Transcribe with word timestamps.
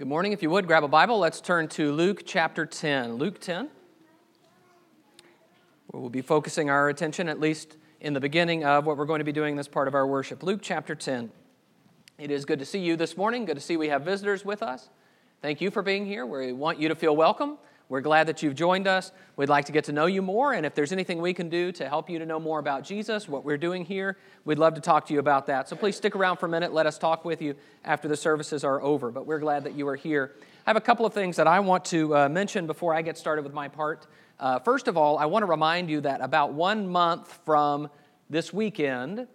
Good 0.00 0.08
morning. 0.08 0.32
If 0.32 0.42
you 0.42 0.48
would, 0.48 0.66
grab 0.66 0.82
a 0.82 0.88
Bible. 0.88 1.18
Let's 1.18 1.42
turn 1.42 1.68
to 1.68 1.92
Luke 1.92 2.22
chapter 2.24 2.64
10. 2.64 3.16
Luke 3.16 3.38
10. 3.38 3.68
We'll 5.92 6.08
be 6.08 6.22
focusing 6.22 6.70
our 6.70 6.88
attention, 6.88 7.28
at 7.28 7.38
least 7.38 7.76
in 8.00 8.14
the 8.14 8.20
beginning 8.20 8.64
of 8.64 8.86
what 8.86 8.96
we're 8.96 9.04
going 9.04 9.18
to 9.18 9.26
be 9.26 9.32
doing 9.32 9.56
this 9.56 9.68
part 9.68 9.88
of 9.88 9.94
our 9.94 10.06
worship. 10.06 10.42
Luke 10.42 10.60
chapter 10.62 10.94
10. 10.94 11.30
It 12.18 12.30
is 12.30 12.46
good 12.46 12.60
to 12.60 12.64
see 12.64 12.78
you 12.78 12.96
this 12.96 13.14
morning. 13.14 13.44
Good 13.44 13.56
to 13.56 13.60
see 13.60 13.76
we 13.76 13.88
have 13.88 14.00
visitors 14.00 14.42
with 14.42 14.62
us. 14.62 14.88
Thank 15.42 15.60
you 15.60 15.70
for 15.70 15.82
being 15.82 16.06
here. 16.06 16.24
We 16.24 16.54
want 16.54 16.80
you 16.80 16.88
to 16.88 16.94
feel 16.94 17.14
welcome. 17.14 17.58
We're 17.90 18.00
glad 18.00 18.28
that 18.28 18.40
you've 18.40 18.54
joined 18.54 18.86
us. 18.86 19.10
We'd 19.34 19.48
like 19.48 19.64
to 19.64 19.72
get 19.72 19.86
to 19.86 19.92
know 19.92 20.06
you 20.06 20.22
more, 20.22 20.52
and 20.52 20.64
if 20.64 20.76
there's 20.76 20.92
anything 20.92 21.20
we 21.20 21.34
can 21.34 21.48
do 21.48 21.72
to 21.72 21.88
help 21.88 22.08
you 22.08 22.20
to 22.20 22.24
know 22.24 22.38
more 22.38 22.60
about 22.60 22.84
Jesus, 22.84 23.28
what 23.28 23.44
we're 23.44 23.58
doing 23.58 23.84
here, 23.84 24.16
we'd 24.44 24.60
love 24.60 24.74
to 24.74 24.80
talk 24.80 25.08
to 25.08 25.12
you 25.12 25.18
about 25.18 25.46
that. 25.46 25.68
So 25.68 25.74
please 25.74 25.96
stick 25.96 26.14
around 26.14 26.36
for 26.36 26.46
a 26.46 26.48
minute. 26.48 26.72
Let 26.72 26.86
us 26.86 26.98
talk 26.98 27.24
with 27.24 27.42
you 27.42 27.56
after 27.84 28.06
the 28.06 28.16
services 28.16 28.62
are 28.62 28.80
over. 28.80 29.10
But 29.10 29.26
we're 29.26 29.40
glad 29.40 29.64
that 29.64 29.74
you 29.74 29.88
are 29.88 29.96
here. 29.96 30.36
I 30.64 30.70
have 30.70 30.76
a 30.76 30.80
couple 30.80 31.04
of 31.04 31.12
things 31.12 31.34
that 31.34 31.48
I 31.48 31.58
want 31.58 31.84
to 31.86 32.16
uh, 32.16 32.28
mention 32.28 32.68
before 32.68 32.94
I 32.94 33.02
get 33.02 33.18
started 33.18 33.42
with 33.42 33.54
my 33.54 33.66
part. 33.66 34.06
Uh, 34.38 34.60
first 34.60 34.86
of 34.86 34.96
all, 34.96 35.18
I 35.18 35.26
want 35.26 35.42
to 35.42 35.46
remind 35.46 35.90
you 35.90 36.00
that 36.02 36.20
about 36.20 36.52
one 36.52 36.86
month 36.86 37.40
from 37.44 37.90
this 38.30 38.52
weekend, 38.52 39.26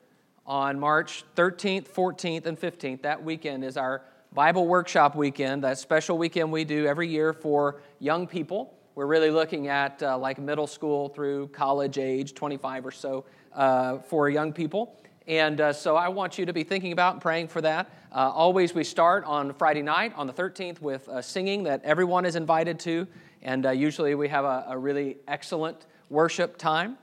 on 0.46 0.80
March 0.80 1.24
13th, 1.36 1.90
14th, 1.90 2.46
and 2.46 2.60
15th, 2.60 3.02
that 3.02 3.24
weekend 3.24 3.64
is 3.64 3.78
our 3.78 4.04
Bible 4.36 4.68
Workshop 4.68 5.16
Weekend, 5.16 5.64
that 5.64 5.78
special 5.78 6.18
weekend 6.18 6.52
we 6.52 6.66
do 6.66 6.86
every 6.88 7.08
year 7.08 7.32
for 7.32 7.80
young 8.00 8.28
people. 8.28 8.78
We're 8.94 9.06
really 9.06 9.32
looking 9.32 9.70
at 9.70 10.04
uh, 10.04 10.18
like 10.18 10.40
middle 10.40 10.68
school 10.68 11.08
through 11.08 11.48
college 11.48 11.98
age, 11.98 12.34
25 12.34 12.86
or 12.86 12.92
so, 12.92 13.24
uh, 13.54 14.00
for 14.00 14.30
young 14.30 14.52
people. 14.52 15.00
And 15.26 15.62
uh, 15.62 15.72
so 15.72 15.96
I 15.96 16.10
want 16.10 16.38
you 16.38 16.46
to 16.48 16.52
be 16.52 16.66
thinking 16.66 16.92
about 16.92 17.14
and 17.14 17.22
praying 17.22 17.48
for 17.48 17.62
that. 17.62 17.90
Uh, 18.12 18.30
always, 18.30 18.76
we 18.76 18.84
start 18.84 19.24
on 19.24 19.54
Friday 19.54 19.82
night 19.82 20.12
on 20.18 20.28
the 20.28 20.34
13th 20.34 20.82
with 20.82 21.08
uh, 21.08 21.22
singing 21.22 21.64
that 21.64 21.82
everyone 21.86 22.26
is 22.26 22.36
invited 22.36 22.78
to. 22.82 23.08
And 23.42 23.66
uh, 23.66 23.70
usually 23.70 24.16
we 24.16 24.28
have 24.28 24.44
a, 24.44 24.66
a, 24.68 24.78
really 24.78 25.16
excellent 25.30 25.86
worship 26.10 26.58
time. 26.58 26.98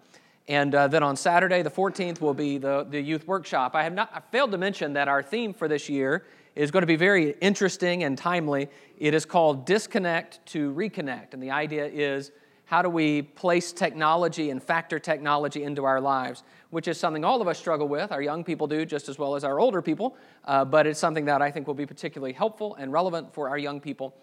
And 0.49 0.73
then 0.75 1.03
on 1.03 1.17
Saturday, 1.17 1.63
the 1.63 1.71
14th, 1.71 2.21
will 2.21 2.35
be 2.35 2.59
the, 2.59 2.85
the 2.91 3.01
youth 3.01 3.27
workshop. 3.27 3.75
I 3.75 3.85
have 3.85 3.95
not 3.95 4.11
I 4.13 4.21
failed 4.21 4.51
to 4.51 4.59
mention 4.59 4.93
that 4.95 5.09
our 5.09 5.23
theme 5.23 5.55
for 5.55 5.67
this 5.67 5.89
year 5.89 6.27
is 6.55 6.71
going 6.71 6.83
to 6.83 6.87
be 6.87 6.97
very 6.97 7.35
interesting 7.41 8.05
and 8.05 8.17
timely. 8.17 8.69
It 8.99 9.15
is 9.15 9.25
called 9.25 9.67
Disconnect 9.67 10.45
to 10.47 10.73
Reconnect. 10.75 11.33
And 11.33 11.43
the 11.43 11.51
idea 11.51 11.87
is 11.87 12.31
how 12.65 12.83
do 12.83 12.89
we 12.89 13.23
place 13.23 13.73
technology 13.73 14.51
and 14.51 14.63
factor 14.63 14.99
technology 14.99 15.63
into 15.63 15.85
our 15.85 16.01
lives, 16.01 16.43
which 16.71 16.89
is 16.89 16.99
something 16.99 17.25
all 17.25 17.43
of 17.43 17.49
us 17.49 17.59
struggle 17.59 17.89
with. 17.89 18.13
Our 18.13 18.23
young 18.23 18.45
people 18.45 18.67
do 18.67 18.87
just 18.87 19.09
as 19.09 19.19
well 19.19 19.35
as 19.35 19.45
our 19.45 19.61
older 19.61 19.83
people, 19.83 20.17
uh, 20.47 20.65
but 20.65 20.87
it's 20.87 20.99
something 20.99 21.27
that 21.27 21.43
I 21.43 21.51
think 21.51 21.67
will 21.67 21.75
be 21.75 21.87
particularly 21.87 22.33
helpful 22.33 22.75
and 22.77 22.93
relevant 22.93 23.35
for 23.35 23.49
our 23.49 23.59
young 23.59 23.81
people. 23.81 24.15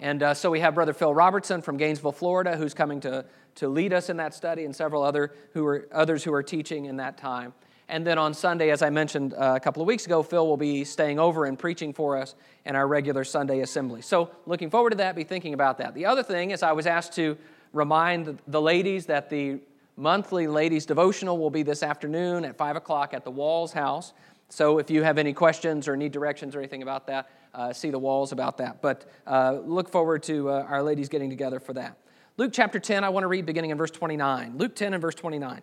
And 0.00 0.22
uh, 0.22 0.34
so 0.34 0.50
we 0.50 0.60
have 0.60 0.74
Brother 0.74 0.92
Phil 0.92 1.14
Robertson 1.14 1.62
from 1.62 1.76
Gainesville, 1.76 2.12
Florida, 2.12 2.56
who's 2.56 2.74
coming 2.74 3.00
to, 3.00 3.24
to 3.54 3.68
lead 3.68 3.92
us 3.92 4.10
in 4.10 4.16
that 4.18 4.34
study, 4.34 4.64
and 4.64 4.74
several 4.74 5.02
other 5.02 5.32
who 5.52 5.64
are, 5.66 5.88
others 5.92 6.24
who 6.24 6.34
are 6.34 6.42
teaching 6.42 6.86
in 6.86 6.96
that 6.96 7.16
time. 7.16 7.54
And 7.88 8.06
then 8.06 8.18
on 8.18 8.32
Sunday, 8.32 8.70
as 8.70 8.82
I 8.82 8.90
mentioned 8.90 9.34
uh, 9.34 9.54
a 9.56 9.60
couple 9.60 9.82
of 9.82 9.88
weeks 9.88 10.06
ago, 10.06 10.22
Phil 10.22 10.46
will 10.46 10.56
be 10.56 10.84
staying 10.84 11.18
over 11.18 11.44
and 11.44 11.58
preaching 11.58 11.92
for 11.92 12.16
us 12.16 12.34
in 12.64 12.76
our 12.76 12.88
regular 12.88 13.24
Sunday 13.24 13.60
assembly. 13.60 14.00
So, 14.00 14.30
looking 14.46 14.70
forward 14.70 14.90
to 14.90 14.96
that, 14.96 15.14
be 15.14 15.24
thinking 15.24 15.54
about 15.54 15.78
that. 15.78 15.94
The 15.94 16.06
other 16.06 16.22
thing 16.22 16.50
is, 16.50 16.62
I 16.62 16.72
was 16.72 16.86
asked 16.86 17.12
to 17.16 17.36
remind 17.72 18.38
the 18.46 18.60
ladies 18.60 19.06
that 19.06 19.28
the 19.28 19.60
monthly 19.96 20.46
ladies' 20.46 20.86
devotional 20.86 21.38
will 21.38 21.50
be 21.50 21.62
this 21.62 21.82
afternoon 21.82 22.44
at 22.44 22.56
5 22.56 22.76
o'clock 22.76 23.12
at 23.12 23.24
the 23.24 23.30
Walls 23.30 23.72
House. 23.72 24.14
So, 24.48 24.78
if 24.78 24.90
you 24.90 25.02
have 25.02 25.18
any 25.18 25.34
questions 25.34 25.86
or 25.86 25.96
need 25.96 26.12
directions 26.12 26.56
or 26.56 26.60
anything 26.60 26.82
about 26.82 27.06
that, 27.08 27.30
uh, 27.52 27.72
see 27.72 27.90
the 27.90 27.98
walls 27.98 28.32
about 28.32 28.56
that. 28.58 28.80
But 28.80 29.04
uh, 29.26 29.58
look 29.62 29.90
forward 29.90 30.22
to 30.24 30.48
uh, 30.48 30.66
our 30.68 30.82
ladies 30.82 31.10
getting 31.10 31.28
together 31.28 31.60
for 31.60 31.74
that. 31.74 31.98
Luke 32.38 32.50
chapter 32.52 32.80
10, 32.80 33.04
I 33.04 33.10
want 33.10 33.24
to 33.24 33.28
read 33.28 33.46
beginning 33.46 33.70
in 33.70 33.78
verse 33.78 33.92
29. 33.92 34.56
Luke 34.56 34.74
10 34.74 34.94
and 34.94 35.00
verse 35.00 35.14
29. 35.14 35.62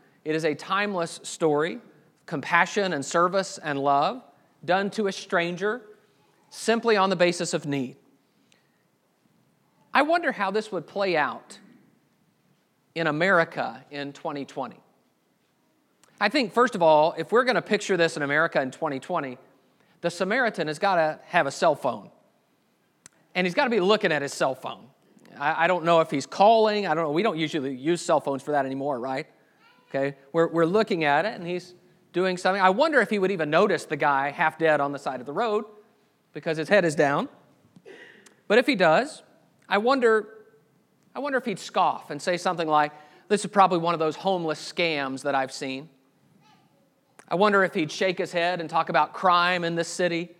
It 0.23 0.35
is 0.35 0.45
a 0.45 0.53
timeless 0.53 1.19
story, 1.23 1.79
compassion 2.25 2.93
and 2.93 3.03
service 3.03 3.57
and 3.57 3.79
love 3.79 4.23
done 4.63 4.89
to 4.91 5.07
a 5.07 5.11
stranger 5.11 5.81
simply 6.49 6.97
on 6.97 7.09
the 7.09 7.15
basis 7.15 7.53
of 7.53 7.65
need. 7.65 7.95
I 9.93 10.03
wonder 10.03 10.31
how 10.31 10.51
this 10.51 10.71
would 10.71 10.87
play 10.87 11.17
out 11.17 11.59
in 12.95 13.07
America 13.07 13.83
in 13.89 14.13
2020. 14.13 14.77
I 16.19 16.29
think, 16.29 16.53
first 16.53 16.75
of 16.75 16.81
all, 16.81 17.15
if 17.17 17.31
we're 17.31 17.43
going 17.43 17.55
to 17.55 17.61
picture 17.61 17.97
this 17.97 18.15
in 18.15 18.21
America 18.21 18.61
in 18.61 18.69
2020, 18.71 19.37
the 20.01 20.09
Samaritan 20.09 20.67
has 20.67 20.77
got 20.77 20.95
to 20.95 21.19
have 21.25 21.47
a 21.47 21.51
cell 21.51 21.75
phone. 21.75 22.09
And 23.33 23.47
he's 23.47 23.53
got 23.53 23.63
to 23.63 23.69
be 23.69 23.79
looking 23.79 24.11
at 24.11 24.21
his 24.21 24.33
cell 24.33 24.53
phone. 24.53 24.85
I, 25.37 25.63
I, 25.63 25.67
don't 25.67 25.85
know 25.85 26.01
if 26.01 26.11
he's 26.11 26.25
calling. 26.25 26.85
I 26.85 26.93
don't 26.93 27.05
know. 27.05 27.11
We 27.11 27.23
don't 27.23 27.37
usually 27.37 27.75
use 27.75 28.01
cell 28.01 28.19
phones 28.19 28.43
for 28.43 28.51
that 28.51 28.65
anymore, 28.65 28.99
right? 28.99 29.27
Okay, 29.93 30.15
we're, 30.31 30.47
we're 30.47 30.65
looking 30.65 31.03
at 31.03 31.25
it 31.25 31.35
and 31.35 31.45
he's 31.45 31.73
doing 32.13 32.37
something. 32.37 32.61
I 32.61 32.69
wonder 32.69 33.01
if 33.01 33.09
he 33.09 33.19
would 33.19 33.31
even 33.31 33.49
notice 33.49 33.83
the 33.83 33.97
guy 33.97 34.31
half 34.31 34.57
dead 34.57 34.79
on 34.79 34.93
the 34.93 34.99
side 34.99 35.19
of 35.19 35.25
the 35.25 35.33
road 35.33 35.65
because 36.31 36.55
his 36.55 36.69
head 36.69 36.85
is 36.85 36.95
down. 36.95 37.27
But 38.47 38.57
if 38.57 38.67
he 38.67 38.75
does, 38.75 39.21
I 39.67 39.79
wonder, 39.79 40.29
I 41.13 41.19
wonder 41.19 41.37
if 41.37 41.43
he'd 41.43 41.59
scoff 41.59 42.09
and 42.09 42.21
say 42.21 42.37
something 42.37 42.69
like, 42.69 42.93
This 43.27 43.43
is 43.43 43.51
probably 43.51 43.79
one 43.79 43.93
of 43.93 43.99
those 43.99 44.15
homeless 44.15 44.59
scams 44.61 45.23
that 45.23 45.35
I've 45.35 45.51
seen. 45.51 45.89
I 47.27 47.35
wonder 47.35 47.61
if 47.65 47.73
he'd 47.73 47.91
shake 47.91 48.17
his 48.17 48.31
head 48.31 48.61
and 48.61 48.69
talk 48.69 48.87
about 48.87 49.13
crime 49.13 49.65
in 49.65 49.75
this 49.75 49.89
city, 49.89 50.31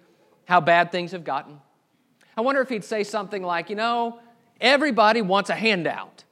how 0.45 0.61
bad 0.61 0.93
things 0.93 1.11
have 1.11 1.25
gotten. 1.25 1.59
I 2.37 2.41
wonder 2.41 2.61
if 2.61 2.69
he'd 2.69 2.85
say 2.85 3.03
something 3.03 3.43
like, 3.43 3.69
You 3.69 3.75
know, 3.75 4.19
everybody 4.61 5.21
wants 5.21 5.49
a 5.49 5.55
handout. 5.55 6.23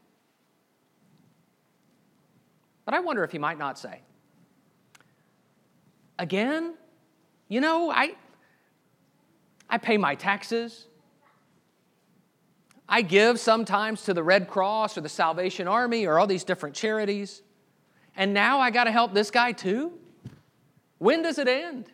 But 2.90 2.96
I 2.96 3.02
wonder 3.02 3.24
if 3.24 3.32
he 3.32 3.38
might 3.38 3.60
not 3.60 3.78
say, 3.78 4.02
Again? 6.18 6.74
You 7.48 7.62
know, 7.62 7.92
I, 7.92 8.16
I 9.70 9.78
pay 9.78 9.96
my 9.96 10.16
taxes. 10.16 10.88
I 12.88 13.04
give 13.04 13.40
sometimes 13.40 14.06
to 14.06 14.16
the 14.16 14.24
Red 14.24 14.48
Cross 14.48 14.98
or 14.98 15.02
the 15.02 15.10
Salvation 15.10 15.68
Army 15.68 16.08
or 16.08 16.18
all 16.18 16.26
these 16.26 16.44
different 16.44 16.74
charities. 16.74 17.44
And 18.16 18.34
now 18.34 18.58
I 18.58 18.72
got 18.72 18.86
to 18.86 18.92
help 18.92 19.14
this 19.14 19.30
guy 19.30 19.52
too? 19.52 19.92
When 20.98 21.22
does 21.22 21.38
it 21.38 21.48
end? 21.48 21.92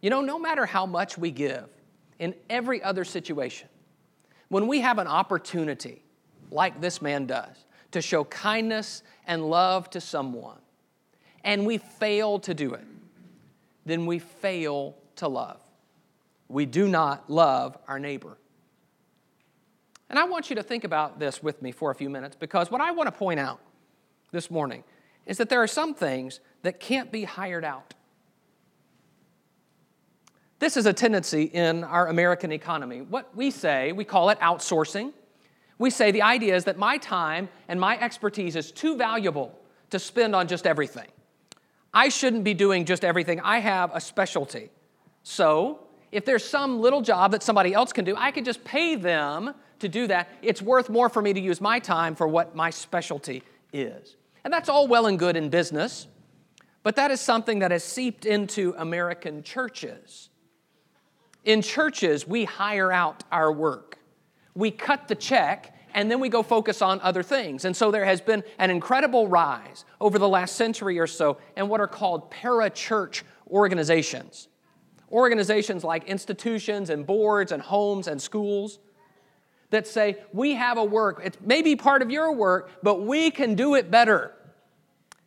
You 0.00 0.08
know, 0.08 0.22
no 0.22 0.38
matter 0.38 0.64
how 0.64 0.86
much 0.86 1.18
we 1.18 1.30
give 1.30 1.68
in 2.18 2.34
every 2.48 2.82
other 2.82 3.04
situation, 3.04 3.68
when 4.48 4.66
we 4.66 4.80
have 4.80 4.96
an 4.96 5.06
opportunity 5.06 6.02
like 6.50 6.80
this 6.80 7.02
man 7.02 7.26
does 7.26 7.66
to 7.92 8.00
show 8.00 8.24
kindness 8.24 9.02
and 9.26 9.48
love 9.48 9.90
to 9.90 10.00
someone, 10.00 10.58
and 11.44 11.66
we 11.66 11.78
fail 11.78 12.38
to 12.40 12.54
do 12.54 12.74
it, 12.74 12.84
then 13.84 14.06
we 14.06 14.18
fail 14.18 14.96
to 15.16 15.28
love. 15.28 15.60
We 16.48 16.66
do 16.66 16.88
not 16.88 17.30
love 17.30 17.78
our 17.86 17.98
neighbor. 17.98 18.36
And 20.08 20.18
I 20.18 20.24
want 20.24 20.50
you 20.50 20.56
to 20.56 20.62
think 20.62 20.82
about 20.82 21.20
this 21.20 21.42
with 21.42 21.62
me 21.62 21.70
for 21.70 21.92
a 21.92 21.94
few 21.94 22.10
minutes 22.10 22.34
because 22.34 22.70
what 22.70 22.80
I 22.80 22.90
want 22.90 23.06
to 23.06 23.12
point 23.12 23.38
out 23.38 23.60
this 24.32 24.50
morning 24.50 24.82
is 25.24 25.38
that 25.38 25.48
there 25.48 25.62
are 25.62 25.68
some 25.68 25.94
things 25.94 26.40
that 26.62 26.80
can't 26.80 27.12
be 27.12 27.22
hired 27.22 27.64
out. 27.64 27.94
This 30.58 30.76
is 30.76 30.84
a 30.86 30.92
tendency 30.92 31.44
in 31.44 31.84
our 31.84 32.08
American 32.08 32.52
economy. 32.52 33.00
What 33.00 33.34
we 33.36 33.50
say, 33.50 33.92
we 33.92 34.04
call 34.04 34.30
it 34.30 34.38
outsourcing. 34.40 35.12
We 35.80 35.88
say 35.88 36.10
the 36.10 36.20
idea 36.20 36.54
is 36.54 36.64
that 36.64 36.76
my 36.76 36.98
time 36.98 37.48
and 37.66 37.80
my 37.80 37.98
expertise 37.98 38.54
is 38.54 38.70
too 38.70 38.98
valuable 38.98 39.58
to 39.88 39.98
spend 39.98 40.36
on 40.36 40.46
just 40.46 40.66
everything. 40.66 41.08
I 41.94 42.10
shouldn't 42.10 42.44
be 42.44 42.52
doing 42.52 42.84
just 42.84 43.02
everything. 43.02 43.40
I 43.40 43.60
have 43.60 43.90
a 43.94 44.00
specialty. 44.00 44.68
So, 45.22 45.80
if 46.12 46.26
there's 46.26 46.44
some 46.44 46.80
little 46.80 47.00
job 47.00 47.32
that 47.32 47.42
somebody 47.42 47.72
else 47.72 47.94
can 47.94 48.04
do, 48.04 48.14
I 48.14 48.30
could 48.30 48.44
just 48.44 48.62
pay 48.62 48.94
them 48.94 49.54
to 49.78 49.88
do 49.88 50.06
that. 50.08 50.28
It's 50.42 50.60
worth 50.60 50.90
more 50.90 51.08
for 51.08 51.22
me 51.22 51.32
to 51.32 51.40
use 51.40 51.62
my 51.62 51.78
time 51.78 52.14
for 52.14 52.28
what 52.28 52.54
my 52.54 52.68
specialty 52.68 53.42
is. 53.72 54.16
And 54.44 54.52
that's 54.52 54.68
all 54.68 54.86
well 54.86 55.06
and 55.06 55.18
good 55.18 55.34
in 55.34 55.48
business, 55.48 56.08
but 56.82 56.94
that 56.96 57.10
is 57.10 57.22
something 57.22 57.60
that 57.60 57.70
has 57.70 57.84
seeped 57.84 58.26
into 58.26 58.74
American 58.76 59.42
churches. 59.42 60.28
In 61.46 61.62
churches, 61.62 62.28
we 62.28 62.44
hire 62.44 62.92
out 62.92 63.24
our 63.32 63.50
work, 63.50 63.96
we 64.54 64.70
cut 64.70 65.08
the 65.08 65.14
check, 65.14 65.74
and 65.94 66.10
then 66.10 66.20
we 66.20 66.28
go 66.28 66.42
focus 66.42 66.82
on 66.82 67.00
other 67.00 67.22
things. 67.22 67.64
And 67.64 67.76
so 67.76 67.90
there 67.90 68.04
has 68.04 68.20
been 68.20 68.44
an 68.58 68.70
incredible 68.70 69.26
rise 69.26 69.84
over 70.00 70.18
the 70.18 70.28
last 70.28 70.56
century 70.56 70.98
or 70.98 71.06
so 71.06 71.38
in 71.56 71.68
what 71.68 71.80
are 71.80 71.88
called 71.88 72.30
para-church 72.30 73.24
organizations. 73.48 74.48
Organizations 75.10 75.82
like 75.82 76.04
institutions 76.04 76.90
and 76.90 77.04
boards 77.04 77.50
and 77.50 77.60
homes 77.60 78.06
and 78.06 78.22
schools 78.22 78.78
that 79.70 79.86
say, 79.86 80.18
we 80.32 80.54
have 80.54 80.78
a 80.78 80.84
work, 80.84 81.20
it 81.24 81.44
may 81.44 81.62
be 81.62 81.76
part 81.76 82.02
of 82.02 82.10
your 82.10 82.32
work, 82.32 82.70
but 82.82 83.02
we 83.02 83.30
can 83.30 83.54
do 83.54 83.74
it 83.74 83.90
better. 83.90 84.32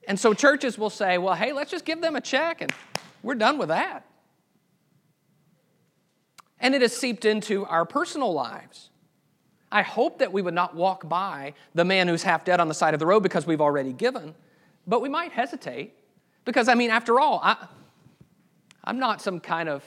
And 0.08 0.20
so 0.20 0.34
churches 0.34 0.78
will 0.78 0.90
say, 0.90 1.18
well, 1.18 1.34
hey, 1.34 1.54
let's 1.54 1.72
just 1.72 1.86
give 1.86 2.02
them 2.02 2.16
a 2.16 2.22
check 2.22 2.62
and 2.62 2.72
we're 3.22 3.36
done 3.36 3.58
with 3.58 3.70
that. 3.70 4.06
And 6.60 6.76
it 6.76 6.82
has 6.82 6.96
seeped 6.96 7.26
into 7.26 7.66
our 7.66 7.86
personal 7.86 8.34
lives. 8.34 8.90
I 9.74 9.82
hope 9.82 10.20
that 10.20 10.32
we 10.32 10.44
would 10.44 10.54
not 10.54 10.76
walk 10.76 11.10
by 11.10 11.56
the 11.74 11.84
man 11.84 12.08
who's 12.08 12.22
half 12.22 12.46
dead 12.46 12.60
on 12.60 12.68
the 12.68 12.76
side 12.76 12.94
of 12.94 13.00
the 13.00 13.08
road 13.08 13.24
because 13.24 13.48
we've 13.48 13.60
already 13.60 13.92
given, 13.92 14.36
but 14.86 15.02
we 15.02 15.10
might 15.10 15.32
hesitate 15.32 15.96
because, 16.46 16.68
I 16.68 16.76
mean, 16.76 16.92
after 16.92 17.20
all, 17.20 17.40
I, 17.44 17.58
I'm 18.84 19.00
not 19.00 19.20
some 19.20 19.40
kind 19.40 19.68
of 19.68 19.84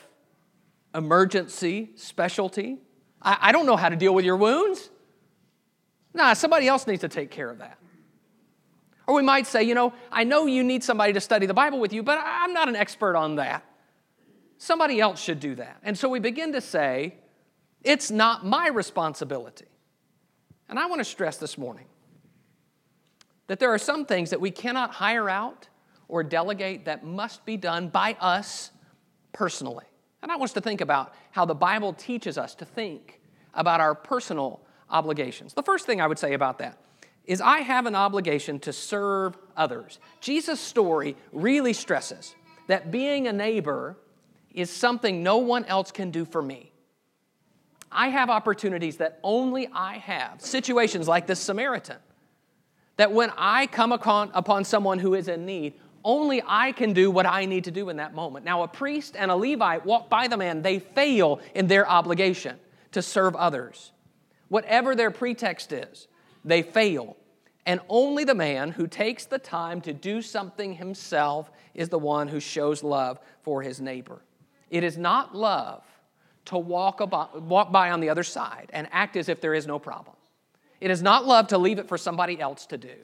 emergency 0.92 1.90
specialty. 1.94 2.78
I, 3.22 3.38
I 3.40 3.52
don't 3.52 3.64
know 3.64 3.76
how 3.76 3.88
to 3.88 3.94
deal 3.94 4.12
with 4.12 4.24
your 4.24 4.36
wounds. 4.36 4.90
Nah, 6.12 6.32
somebody 6.32 6.66
else 6.66 6.88
needs 6.88 7.02
to 7.02 7.08
take 7.08 7.30
care 7.30 7.48
of 7.48 7.58
that. 7.58 7.78
Or 9.06 9.14
we 9.14 9.22
might 9.22 9.46
say, 9.46 9.62
you 9.62 9.76
know, 9.76 9.92
I 10.10 10.24
know 10.24 10.46
you 10.46 10.64
need 10.64 10.82
somebody 10.82 11.12
to 11.12 11.20
study 11.20 11.46
the 11.46 11.54
Bible 11.54 11.78
with 11.78 11.92
you, 11.92 12.02
but 12.02 12.18
I'm 12.20 12.52
not 12.52 12.68
an 12.68 12.74
expert 12.74 13.14
on 13.14 13.36
that. 13.36 13.64
Somebody 14.58 15.00
else 15.00 15.22
should 15.22 15.38
do 15.38 15.54
that. 15.54 15.76
And 15.84 15.96
so 15.96 16.08
we 16.08 16.18
begin 16.18 16.54
to 16.54 16.60
say, 16.60 17.14
it's 17.84 18.10
not 18.10 18.44
my 18.44 18.66
responsibility. 18.66 19.66
And 20.68 20.78
I 20.78 20.86
want 20.86 21.00
to 21.00 21.04
stress 21.04 21.36
this 21.36 21.56
morning 21.56 21.86
that 23.46 23.60
there 23.60 23.72
are 23.72 23.78
some 23.78 24.04
things 24.04 24.30
that 24.30 24.40
we 24.40 24.50
cannot 24.50 24.92
hire 24.92 25.28
out 25.28 25.68
or 26.08 26.22
delegate 26.22 26.84
that 26.84 27.04
must 27.04 27.44
be 27.44 27.56
done 27.56 27.88
by 27.88 28.16
us 28.20 28.70
personally. 29.32 29.84
And 30.22 30.32
I 30.32 30.36
want 30.36 30.50
us 30.50 30.54
to 30.54 30.60
think 30.60 30.80
about 30.80 31.14
how 31.30 31.44
the 31.44 31.54
Bible 31.54 31.92
teaches 31.92 32.38
us 32.38 32.54
to 32.56 32.64
think 32.64 33.20
about 33.54 33.80
our 33.80 33.94
personal 33.94 34.60
obligations. 34.90 35.54
The 35.54 35.62
first 35.62 35.86
thing 35.86 36.00
I 36.00 36.06
would 36.06 36.18
say 36.18 36.32
about 36.32 36.58
that 36.58 36.78
is 37.24 37.40
I 37.40 37.58
have 37.58 37.86
an 37.86 37.94
obligation 37.94 38.58
to 38.60 38.72
serve 38.72 39.36
others. 39.56 39.98
Jesus' 40.20 40.60
story 40.60 41.16
really 41.32 41.72
stresses 41.72 42.34
that 42.68 42.90
being 42.90 43.26
a 43.26 43.32
neighbor 43.32 43.96
is 44.54 44.70
something 44.70 45.22
no 45.22 45.38
one 45.38 45.64
else 45.66 45.90
can 45.90 46.10
do 46.10 46.24
for 46.24 46.40
me. 46.40 46.72
I 47.96 48.08
have 48.08 48.28
opportunities 48.28 48.98
that 48.98 49.18
only 49.22 49.68
I 49.72 49.96
have, 49.96 50.42
situations 50.42 51.08
like 51.08 51.26
this 51.26 51.40
Samaritan, 51.40 51.96
that 52.98 53.10
when 53.10 53.32
I 53.38 53.66
come 53.68 53.90
upon, 53.90 54.30
upon 54.34 54.64
someone 54.64 54.98
who 54.98 55.14
is 55.14 55.28
in 55.28 55.46
need, 55.46 55.72
only 56.04 56.42
I 56.46 56.72
can 56.72 56.92
do 56.92 57.10
what 57.10 57.24
I 57.24 57.46
need 57.46 57.64
to 57.64 57.70
do 57.70 57.88
in 57.88 57.96
that 57.96 58.14
moment. 58.14 58.44
Now, 58.44 58.62
a 58.62 58.68
priest 58.68 59.16
and 59.18 59.30
a 59.30 59.34
Levite 59.34 59.86
walk 59.86 60.10
by 60.10 60.28
the 60.28 60.36
man, 60.36 60.60
they 60.60 60.78
fail 60.78 61.40
in 61.54 61.68
their 61.68 61.88
obligation 61.88 62.58
to 62.92 63.00
serve 63.00 63.34
others. 63.34 63.92
Whatever 64.48 64.94
their 64.94 65.10
pretext 65.10 65.72
is, 65.72 66.06
they 66.44 66.60
fail. 66.60 67.16
And 67.64 67.80
only 67.88 68.24
the 68.24 68.34
man 68.34 68.72
who 68.72 68.86
takes 68.86 69.24
the 69.24 69.38
time 69.38 69.80
to 69.80 69.94
do 69.94 70.20
something 70.20 70.74
himself 70.74 71.50
is 71.72 71.88
the 71.88 71.98
one 71.98 72.28
who 72.28 72.40
shows 72.40 72.84
love 72.84 73.18
for 73.42 73.62
his 73.62 73.80
neighbor. 73.80 74.22
It 74.68 74.84
is 74.84 74.98
not 74.98 75.34
love 75.34 75.82
to 76.46 76.58
walk, 76.58 77.00
about, 77.00 77.42
walk 77.42 77.70
by 77.72 77.90
on 77.90 78.00
the 78.00 78.08
other 78.08 78.22
side 78.22 78.70
and 78.72 78.88
act 78.92 79.16
as 79.16 79.28
if 79.28 79.40
there 79.40 79.54
is 79.54 79.66
no 79.66 79.78
problem. 79.78 80.16
It 80.80 80.90
is 80.90 81.02
not 81.02 81.26
love 81.26 81.48
to 81.48 81.58
leave 81.58 81.78
it 81.78 81.88
for 81.88 81.98
somebody 81.98 82.40
else 82.40 82.66
to 82.66 82.78
do. 82.78 82.94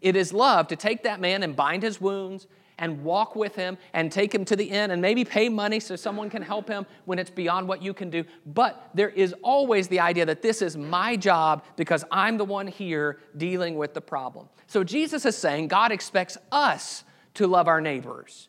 It 0.00 0.16
is 0.16 0.32
love 0.32 0.68
to 0.68 0.76
take 0.76 1.02
that 1.02 1.20
man 1.20 1.42
and 1.42 1.56
bind 1.56 1.82
his 1.82 2.00
wounds 2.00 2.46
and 2.78 3.02
walk 3.02 3.34
with 3.34 3.56
him 3.56 3.76
and 3.92 4.10
take 4.10 4.32
him 4.32 4.44
to 4.44 4.56
the 4.56 4.64
inn 4.64 4.90
and 4.90 5.02
maybe 5.02 5.24
pay 5.24 5.48
money 5.48 5.80
so 5.80 5.96
someone 5.96 6.30
can 6.30 6.42
help 6.42 6.68
him 6.68 6.86
when 7.04 7.18
it's 7.18 7.30
beyond 7.30 7.66
what 7.66 7.82
you 7.82 7.92
can 7.92 8.08
do. 8.08 8.24
But 8.46 8.90
there 8.94 9.08
is 9.08 9.34
always 9.42 9.88
the 9.88 10.00
idea 10.00 10.26
that 10.26 10.42
this 10.42 10.62
is 10.62 10.76
my 10.76 11.16
job 11.16 11.64
because 11.76 12.04
I'm 12.10 12.38
the 12.38 12.44
one 12.44 12.68
here 12.68 13.18
dealing 13.36 13.76
with 13.76 13.94
the 13.94 14.00
problem. 14.00 14.48
So 14.68 14.84
Jesus 14.84 15.26
is 15.26 15.36
saying 15.36 15.68
God 15.68 15.90
expects 15.90 16.38
us 16.52 17.04
to 17.34 17.46
love 17.46 17.66
our 17.66 17.80
neighbors. 17.80 18.48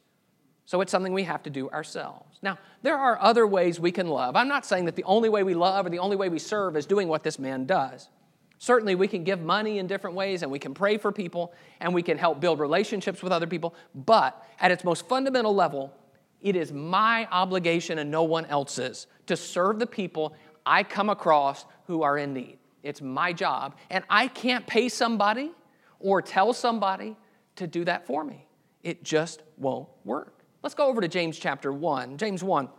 So 0.65 0.81
it's 0.81 0.91
something 0.91 1.13
we 1.13 1.23
have 1.23 1.43
to 1.43 1.49
do 1.49 1.69
ourselves. 1.69 2.28
Now, 2.41 2.57
there 2.81 2.97
are 2.97 3.19
other 3.19 3.45
ways 3.45 3.79
we 3.79 3.91
can 3.91 4.07
love. 4.07 4.35
I'm 4.35 4.47
not 4.47 4.65
saying 4.65 4.85
that 4.85 4.95
the 4.95 5.03
only 5.03 5.29
way 5.29 5.43
we 5.43 5.53
love 5.53 5.85
or 5.85 5.89
the 5.89 5.99
only 5.99 6.15
way 6.15 6.29
we 6.29 6.39
serve 6.39 6.77
is 6.77 6.85
doing 6.85 7.07
what 7.07 7.23
this 7.23 7.37
man 7.37 7.65
does. 7.65 8.09
Certainly, 8.57 8.95
we 8.95 9.07
can 9.07 9.23
give 9.23 9.41
money 9.41 9.79
in 9.79 9.87
different 9.87 10.15
ways 10.15 10.43
and 10.43 10.51
we 10.51 10.59
can 10.59 10.73
pray 10.73 10.97
for 10.97 11.11
people 11.11 11.53
and 11.79 11.93
we 11.93 12.03
can 12.03 12.17
help 12.17 12.39
build 12.39 12.59
relationships 12.59 13.23
with 13.23 13.31
other 13.31 13.47
people. 13.47 13.73
But 13.95 14.45
at 14.59 14.71
its 14.71 14.83
most 14.83 15.07
fundamental 15.07 15.55
level, 15.55 15.93
it 16.41 16.55
is 16.55 16.71
my 16.71 17.27
obligation 17.31 17.99
and 17.99 18.11
no 18.11 18.23
one 18.23 18.45
else's 18.45 19.07
to 19.27 19.35
serve 19.35 19.79
the 19.79 19.87
people 19.87 20.33
I 20.65 20.83
come 20.83 21.09
across 21.09 21.65
who 21.87 22.03
are 22.03 22.17
in 22.17 22.33
need. 22.33 22.59
It's 22.83 23.01
my 23.01 23.33
job. 23.33 23.75
And 23.89 24.03
I 24.09 24.27
can't 24.27 24.65
pay 24.65 24.89
somebody 24.89 25.51
or 25.99 26.21
tell 26.21 26.53
somebody 26.53 27.17
to 27.57 27.67
do 27.67 27.83
that 27.85 28.07
for 28.07 28.23
me. 28.23 28.45
It 28.83 29.03
just 29.03 29.41
won't 29.57 29.89
work. 30.05 30.38
Let's 30.61 30.75
go 30.75 30.87
over 30.87 31.01
to 31.01 31.07
James 31.07 31.39
chapter 31.39 31.71
1. 31.71 32.17
James 32.17 32.43
1. 32.43 32.69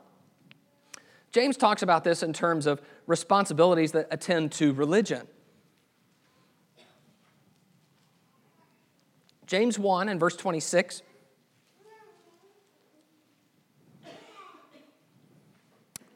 James 1.32 1.56
talks 1.56 1.82
about 1.82 2.05
this 2.05 2.23
in 2.23 2.32
terms 2.32 2.67
of 2.67 2.82
responsibilities 3.06 3.93
that 3.93 4.09
attend 4.11 4.52
to 4.52 4.73
religion. 4.75 5.26
James 9.47 9.78
1 9.78 10.09
and 10.09 10.21
verse 10.21 10.37
26. 10.37 11.02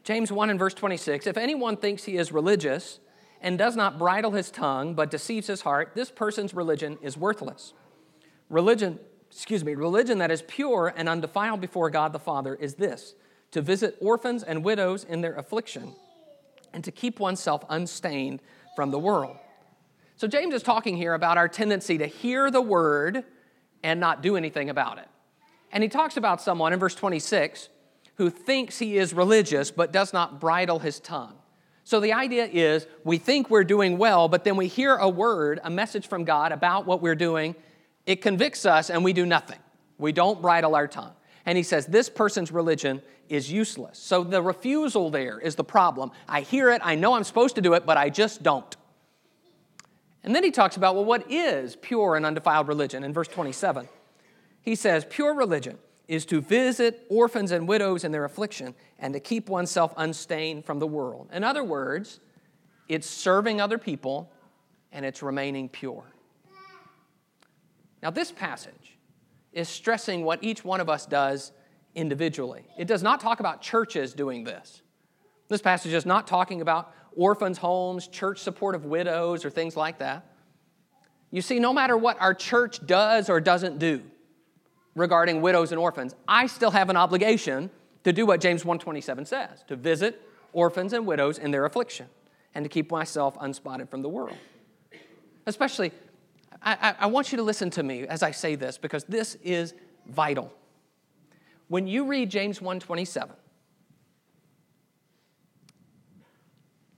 James 0.05 0.31
1 0.31 0.51
and 0.51 0.59
verse 0.59 0.75
26 0.75 1.27
If 1.27 1.37
anyone 1.37 1.77
thinks 1.77 2.05
he 2.05 2.17
is 2.17 2.31
religious 2.31 3.01
and 3.41 3.57
does 3.59 3.75
not 3.75 3.99
bridle 3.99 4.33
his 4.33 4.51
tongue 4.51 4.95
but 4.95 5.11
deceives 5.11 5.47
his 5.47 5.63
heart, 5.63 5.93
this 5.95 6.11
person's 6.11 6.53
religion 6.53 6.99
is 7.01 7.17
worthless. 7.17 7.73
Religion, 8.51 9.01
excuse 9.35 9.65
me, 9.65 9.75
religion 9.75 10.19
that 10.19 10.31
is 10.31 10.43
pure 10.43 10.95
and 10.97 11.09
undefiled 11.09 11.61
before 11.61 11.91
God 11.91 12.13
the 12.13 12.21
Father 12.21 12.55
is 12.55 12.75
this 12.75 13.15
to 13.51 13.61
visit 13.61 13.97
orphans 14.01 14.43
and 14.43 14.65
widows 14.65 15.05
in 15.05 15.21
their 15.21 15.35
affliction 15.35 15.93
and 16.73 16.85
to 16.85 16.93
keep 16.93 17.19
oneself 17.19 17.65
unstained 17.69 18.41
from 18.77 18.91
the 18.91 18.99
world. 18.99 19.37
So, 20.17 20.29
James 20.29 20.55
is 20.55 20.63
talking 20.63 20.97
here 20.97 21.15
about 21.15 21.37
our 21.37 21.49
tendency 21.49 21.99
to 21.99 22.07
hear 22.07 22.51
the 22.51 22.61
word 22.61 23.25
and 23.83 23.99
not 23.99 24.23
do 24.23 24.37
anything 24.37 24.71
about 24.71 24.99
it. 24.99 25.09
And 25.73 25.83
he 25.83 25.89
talks 25.89 26.17
about 26.17 26.41
someone 26.41 26.73
in 26.73 26.79
verse 26.79 26.95
26 26.95 27.69
who 28.17 28.31
thinks 28.31 28.79
he 28.79 28.97
is 28.97 29.13
religious 29.13 29.73
but 29.73 29.93
does 29.93 30.13
not 30.13 30.41
bridle 30.41 30.79
his 30.79 31.01
tongue. 31.01 31.35
So, 31.83 31.99
the 31.99 32.13
idea 32.13 32.47
is 32.47 32.87
we 33.03 33.19
think 33.19 33.51
we're 33.51 33.65
doing 33.65 33.99
well, 33.99 34.29
but 34.29 34.45
then 34.45 34.57
we 34.57 34.69
hear 34.69 34.95
a 34.95 35.09
word, 35.09 35.61
a 35.65 35.71
message 35.71 36.07
from 36.07 36.25
God 36.25 36.53
about 36.53 36.87
what 36.87 37.03
we're 37.03 37.17
doing. 37.17 37.57
It 38.07 38.23
convicts 38.23 38.67
us 38.67 38.91
and 38.91 39.05
we 39.05 39.13
do 39.13 39.27
nothing. 39.27 39.59
We 39.99 40.13
don't 40.13 40.43
bridle 40.43 40.75
our 40.75 40.87
tongue. 40.87 41.13
And 41.47 41.57
he 41.57 41.63
says, 41.63 41.87
This 41.87 42.09
person's 42.09 42.53
religion 42.53 43.03
is 43.29 43.51
useless. 43.51 43.99
So 43.99 44.25
the 44.25 44.43
refusal 44.43 45.11
there 45.11 45.39
is 45.39 45.55
the 45.55 45.65
problem. 45.65 46.11
I 46.29 46.43
hear 46.43 46.71
it, 46.71 46.83
I 46.85 46.95
know 46.95 47.15
I'm 47.15 47.25
supposed 47.25 47.55
to 47.57 47.63
do 47.63 47.75
it, 47.75 47.87
but 47.87 47.97
I 47.97 48.11
just 48.11 48.43
don't. 48.43 48.77
And 50.23 50.35
then 50.35 50.43
he 50.43 50.51
talks 50.51 50.77
about, 50.77 50.95
well, 50.95 51.05
what 51.05 51.31
is 51.31 51.77
pure 51.77 52.17
and 52.17 52.25
undefiled 52.25 52.67
religion? 52.67 53.05
In 53.05 53.13
verse 53.13 53.29
27, 53.29 53.89
he 54.63 54.75
says, 54.75 55.05
Pure 55.09 55.35
religion 55.35 55.79
is 56.09 56.25
to 56.27 56.41
visit 56.41 57.07
orphans 57.11 57.51
and 57.51 57.69
widows 57.69 58.05
in 58.05 58.13
their 58.13 58.25
affliction 58.25 58.75
and 58.99 59.13
to 59.13 59.21
keep 59.21 59.49
oneself 59.49 59.93
unstained 59.97 60.65
from 60.65 60.79
the 60.79 60.87
world. 60.87 61.29
In 61.33 61.45
other 61.45 61.63
words, 61.63 62.21
it's 62.89 63.09
serving 63.09 63.61
other 63.61 63.79
people 63.79 64.31
and 64.93 65.05
it's 65.05 65.23
remaining 65.23 65.69
pure. 65.69 66.05
Now, 68.05 68.11
this 68.11 68.31
passage 68.31 68.99
is 69.55 69.67
stressing 69.67 70.25
what 70.25 70.45
each 70.45 70.63
one 70.63 70.83
of 70.83 70.91
us 70.91 71.07
does 71.07 71.53
individually. 71.95 72.67
It 72.79 72.87
does 72.87 73.03
not 73.03 73.19
talk 73.19 73.41
about 73.41 73.63
churches 73.63 74.13
doing 74.13 74.45
this. 74.45 74.83
This 75.49 75.63
passage 75.63 75.95
is 75.95 76.05
not 76.05 76.27
talking 76.27 76.61
about 76.61 76.93
orphans' 77.17 77.57
homes, 77.57 78.07
church 78.07 78.41
support 78.41 78.75
of 78.75 78.85
widows, 78.85 79.45
or 79.45 79.51
things 79.51 79.75
like 79.75 80.01
that. 80.01 80.27
You 81.31 81.41
see, 81.41 81.59
no 81.59 81.73
matter 81.73 81.97
what 81.97 82.21
our 82.21 82.35
church 82.35 82.85
does 82.85 83.31
or 83.31 83.41
doesn't 83.41 83.79
do 83.79 84.03
regarding 84.95 85.41
widows 85.41 85.73
and 85.73 85.81
orphans, 85.81 86.15
I 86.29 86.47
still 86.47 86.73
have 86.73 86.91
an 86.91 86.97
obligation 86.99 87.71
to 88.05 88.13
do 88.13 88.27
what 88.27 88.41
James 88.41 88.65
1:27 88.65 89.27
says, 89.27 89.65
to 89.69 89.77
visit 89.77 90.21
orphans 90.53 90.93
and 90.93 91.07
widows 91.07 91.39
in 91.39 91.53
their 91.53 91.65
affliction 91.65 92.07
and 92.55 92.65
to 92.65 92.69
keep 92.69 92.91
myself 92.91 93.35
unspotted 93.41 93.89
from 93.89 94.03
the 94.03 94.11
world. 94.11 94.37
Especially, 95.47 95.91
I, 96.65 96.95
I, 97.01 97.07
want 97.07 97.31
you 97.31 97.37
to 97.37 97.43
listen 97.43 97.69
to 97.71 97.83
me 97.83 98.07
as 98.07 98.23
I 98.23 98.31
say 98.31 98.55
this 98.55 98.79
because 98.79 99.05
this 99.05 99.37
is 99.43 99.75
vital. 100.07 100.53
When 101.69 101.87
you 101.87 102.07
read 102.07 102.31
James 102.31 102.61
1:27, 102.61 103.31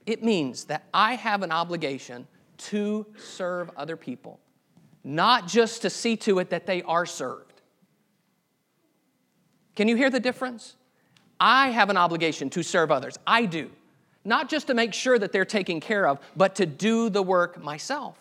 it 0.05 0.23
means 0.23 0.65
that 0.65 0.85
I 0.93 1.15
have 1.15 1.43
an 1.43 1.51
obligation 1.51 2.27
to 2.57 3.05
serve 3.17 3.69
other 3.75 3.97
people, 3.97 4.39
not 5.03 5.47
just 5.47 5.81
to 5.81 5.89
see 5.89 6.15
to 6.17 6.39
it 6.39 6.49
that 6.49 6.65
they 6.65 6.81
are 6.83 7.05
served. 7.05 7.61
Can 9.75 9.87
you 9.87 9.95
hear 9.95 10.09
the 10.09 10.19
difference? 10.19 10.75
I 11.39 11.69
have 11.69 11.89
an 11.89 11.97
obligation 11.97 12.49
to 12.51 12.63
serve 12.63 12.91
others. 12.91 13.19
I 13.27 13.45
do. 13.45 13.69
Not 14.25 14.49
just 14.49 14.67
to 14.67 14.73
make 14.73 14.93
sure 14.93 15.19
that 15.19 15.31
they're 15.31 15.45
taken 15.45 15.79
care 15.79 16.07
of, 16.07 16.19
but 16.35 16.55
to 16.55 16.65
do 16.65 17.09
the 17.09 17.21
work 17.21 17.61
myself. 17.61 18.17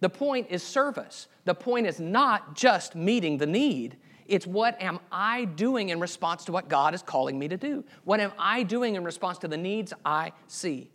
The 0.00 0.08
point 0.08 0.46
is 0.50 0.62
service. 0.62 1.28
The 1.44 1.54
point 1.54 1.86
is 1.86 2.00
not 2.00 2.56
just 2.56 2.94
meeting 2.94 3.38
the 3.38 3.46
need. 3.46 3.96
It's 4.26 4.46
what 4.46 4.80
am 4.80 5.00
I 5.10 5.44
doing 5.44 5.90
in 5.90 6.00
response 6.00 6.44
to 6.46 6.52
what 6.52 6.68
God 6.68 6.94
is 6.94 7.02
calling 7.02 7.38
me 7.38 7.48
to 7.48 7.56
do? 7.56 7.84
What 8.04 8.20
am 8.20 8.32
I 8.38 8.62
doing 8.62 8.94
in 8.94 9.04
response 9.04 9.38
to 9.38 9.48
the 9.48 9.56
needs 9.56 9.92
I 10.04 10.32
see? 10.46 10.90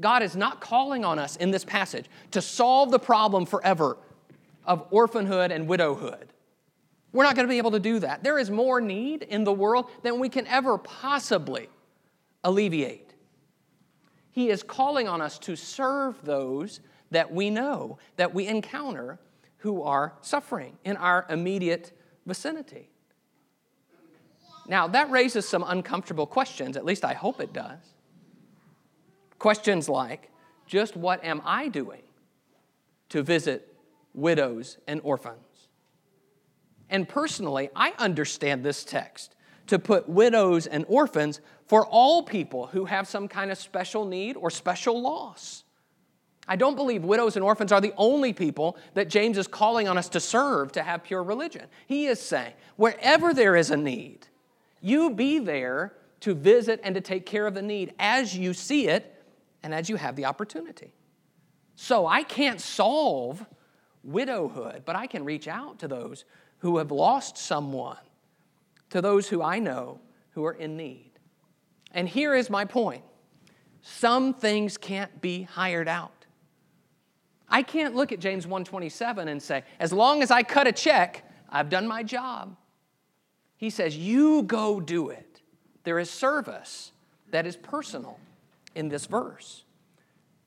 God 0.00 0.22
is 0.22 0.36
not 0.36 0.60
calling 0.60 1.04
on 1.04 1.18
us 1.18 1.36
in 1.36 1.50
this 1.50 1.64
passage 1.64 2.06
to 2.32 2.42
solve 2.42 2.90
the 2.90 2.98
problem 2.98 3.46
forever 3.46 3.98
of 4.64 4.86
orphanhood 4.90 5.52
and 5.52 5.68
widowhood. 5.68 6.32
We're 7.12 7.24
not 7.24 7.36
going 7.36 7.46
to 7.46 7.50
be 7.50 7.58
able 7.58 7.72
to 7.72 7.80
do 7.80 7.98
that. 8.00 8.24
There 8.24 8.38
is 8.38 8.50
more 8.50 8.80
need 8.80 9.22
in 9.22 9.44
the 9.44 9.52
world 9.52 9.90
than 10.02 10.18
we 10.18 10.28
can 10.28 10.46
ever 10.46 10.78
possibly 10.78 11.68
alleviate. 12.42 13.14
He 14.30 14.48
is 14.48 14.62
calling 14.62 15.08
on 15.08 15.20
us 15.20 15.38
to 15.40 15.56
serve 15.56 16.16
those 16.24 16.80
that 17.12 17.32
we 17.32 17.50
know, 17.50 17.98
that 18.16 18.34
we 18.34 18.46
encounter, 18.46 19.18
who 19.58 19.82
are 19.82 20.14
suffering 20.20 20.76
in 20.84 20.96
our 20.96 21.24
immediate 21.28 21.92
vicinity. 22.26 22.90
Now, 24.66 24.88
that 24.88 25.10
raises 25.10 25.48
some 25.48 25.64
uncomfortable 25.66 26.26
questions, 26.26 26.76
at 26.76 26.84
least 26.84 27.04
I 27.04 27.14
hope 27.14 27.40
it 27.40 27.52
does. 27.52 27.78
Questions 29.38 29.88
like 29.88 30.30
just 30.66 30.96
what 30.96 31.22
am 31.24 31.42
I 31.44 31.68
doing 31.68 32.02
to 33.10 33.22
visit 33.22 33.74
widows 34.14 34.78
and 34.86 35.00
orphans? 35.04 35.68
And 36.88 37.08
personally, 37.08 37.70
I 37.74 37.92
understand 37.98 38.64
this 38.64 38.84
text 38.84 39.34
to 39.66 39.78
put 39.78 40.08
widows 40.08 40.66
and 40.66 40.84
orphans 40.88 41.40
for 41.66 41.86
all 41.86 42.22
people 42.22 42.66
who 42.66 42.84
have 42.84 43.08
some 43.08 43.28
kind 43.28 43.50
of 43.50 43.58
special 43.58 44.04
need 44.04 44.36
or 44.36 44.50
special 44.50 45.00
loss. 45.00 45.64
I 46.48 46.56
don't 46.56 46.74
believe 46.74 47.04
widows 47.04 47.36
and 47.36 47.44
orphans 47.44 47.70
are 47.70 47.80
the 47.80 47.94
only 47.96 48.32
people 48.32 48.76
that 48.94 49.08
James 49.08 49.38
is 49.38 49.46
calling 49.46 49.88
on 49.88 49.96
us 49.96 50.08
to 50.10 50.20
serve 50.20 50.72
to 50.72 50.82
have 50.82 51.04
pure 51.04 51.22
religion. 51.22 51.66
He 51.86 52.06
is 52.06 52.20
saying, 52.20 52.52
wherever 52.76 53.32
there 53.32 53.54
is 53.54 53.70
a 53.70 53.76
need, 53.76 54.26
you 54.80 55.10
be 55.10 55.38
there 55.38 55.94
to 56.20 56.34
visit 56.34 56.80
and 56.82 56.94
to 56.94 57.00
take 57.00 57.26
care 57.26 57.46
of 57.46 57.54
the 57.54 57.62
need 57.62 57.94
as 57.98 58.36
you 58.36 58.54
see 58.54 58.88
it 58.88 59.24
and 59.62 59.72
as 59.72 59.88
you 59.88 59.96
have 59.96 60.16
the 60.16 60.24
opportunity. 60.24 60.92
So 61.76 62.06
I 62.06 62.22
can't 62.22 62.60
solve 62.60 63.44
widowhood, 64.02 64.82
but 64.84 64.96
I 64.96 65.06
can 65.06 65.24
reach 65.24 65.46
out 65.46 65.78
to 65.80 65.88
those 65.88 66.24
who 66.58 66.78
have 66.78 66.90
lost 66.90 67.38
someone, 67.38 67.98
to 68.90 69.00
those 69.00 69.28
who 69.28 69.42
I 69.42 69.58
know 69.58 70.00
who 70.30 70.44
are 70.44 70.52
in 70.52 70.76
need. 70.76 71.12
And 71.92 72.08
here 72.08 72.34
is 72.34 72.50
my 72.50 72.64
point 72.64 73.04
some 73.82 74.32
things 74.32 74.76
can't 74.76 75.20
be 75.20 75.42
hired 75.42 75.88
out. 75.88 76.21
I 77.52 77.62
can't 77.62 77.94
look 77.94 78.12
at 78.12 78.18
James 78.18 78.46
127 78.46 79.28
and 79.28 79.40
say, 79.40 79.62
as 79.78 79.92
long 79.92 80.22
as 80.22 80.30
I 80.30 80.42
cut 80.42 80.66
a 80.66 80.72
check, 80.72 81.30
I've 81.50 81.68
done 81.68 81.86
my 81.86 82.02
job. 82.02 82.56
He 83.58 83.68
says, 83.68 83.94
you 83.94 84.42
go 84.44 84.80
do 84.80 85.10
it. 85.10 85.42
There 85.84 85.98
is 85.98 86.08
service 86.08 86.92
that 87.30 87.46
is 87.46 87.54
personal 87.56 88.18
in 88.74 88.88
this 88.88 89.04
verse. 89.04 89.64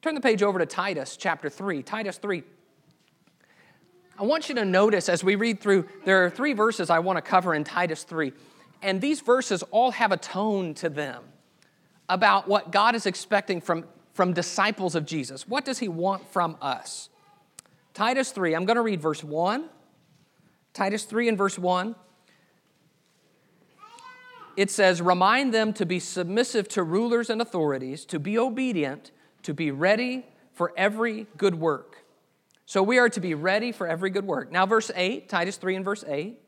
Turn 0.01 0.15
the 0.15 0.21
page 0.21 0.41
over 0.41 0.57
to 0.57 0.65
Titus 0.65 1.15
chapter 1.15 1.47
3. 1.47 1.83
Titus 1.83 2.17
3. 2.17 2.43
I 4.17 4.23
want 4.23 4.49
you 4.49 4.55
to 4.55 4.65
notice 4.65 5.07
as 5.07 5.23
we 5.23 5.35
read 5.35 5.59
through, 5.59 5.87
there 6.05 6.25
are 6.25 6.29
three 6.31 6.53
verses 6.53 6.89
I 6.89 6.99
want 6.99 7.17
to 7.17 7.21
cover 7.21 7.53
in 7.53 7.63
Titus 7.63 8.03
3. 8.03 8.33
And 8.81 8.99
these 8.99 9.21
verses 9.21 9.61
all 9.69 9.91
have 9.91 10.11
a 10.11 10.17
tone 10.17 10.73
to 10.75 10.89
them 10.89 11.23
about 12.09 12.47
what 12.47 12.71
God 12.71 12.95
is 12.95 13.05
expecting 13.05 13.61
from 13.61 13.85
from 14.15 14.31
disciples 14.31 14.95
of 14.95 15.05
Jesus. 15.05 15.45
What 15.45 15.65
does 15.65 15.79
he 15.79 15.89
want 15.89 16.25
from 16.29 16.55
us? 16.61 17.09
Titus 17.93 18.31
3, 18.31 18.55
I'm 18.55 18.63
going 18.63 18.77
to 18.77 18.81
read 18.81 19.01
verse 19.01 19.21
1. 19.21 19.69
Titus 20.73 21.03
3 21.03 21.27
and 21.27 21.37
verse 21.37 21.59
1. 21.59 21.95
It 24.55 24.71
says, 24.71 25.01
Remind 25.01 25.53
them 25.53 25.73
to 25.73 25.85
be 25.85 25.99
submissive 25.99 26.69
to 26.69 26.83
rulers 26.83 27.29
and 27.29 27.41
authorities, 27.41 28.05
to 28.05 28.17
be 28.17 28.39
obedient, 28.39 29.11
to 29.43 29.53
be 29.53 29.69
ready 29.69 30.25
for 30.53 30.71
every 30.77 31.27
good 31.35 31.55
work. 31.55 32.05
So 32.65 32.81
we 32.81 32.97
are 32.99 33.09
to 33.09 33.19
be 33.19 33.33
ready 33.33 33.73
for 33.73 33.85
every 33.85 34.09
good 34.09 34.25
work. 34.25 34.49
Now, 34.49 34.65
verse 34.65 34.91
8, 34.95 35.27
Titus 35.27 35.57
3 35.57 35.75
and 35.75 35.83
verse 35.83 36.05
8. 36.07 36.39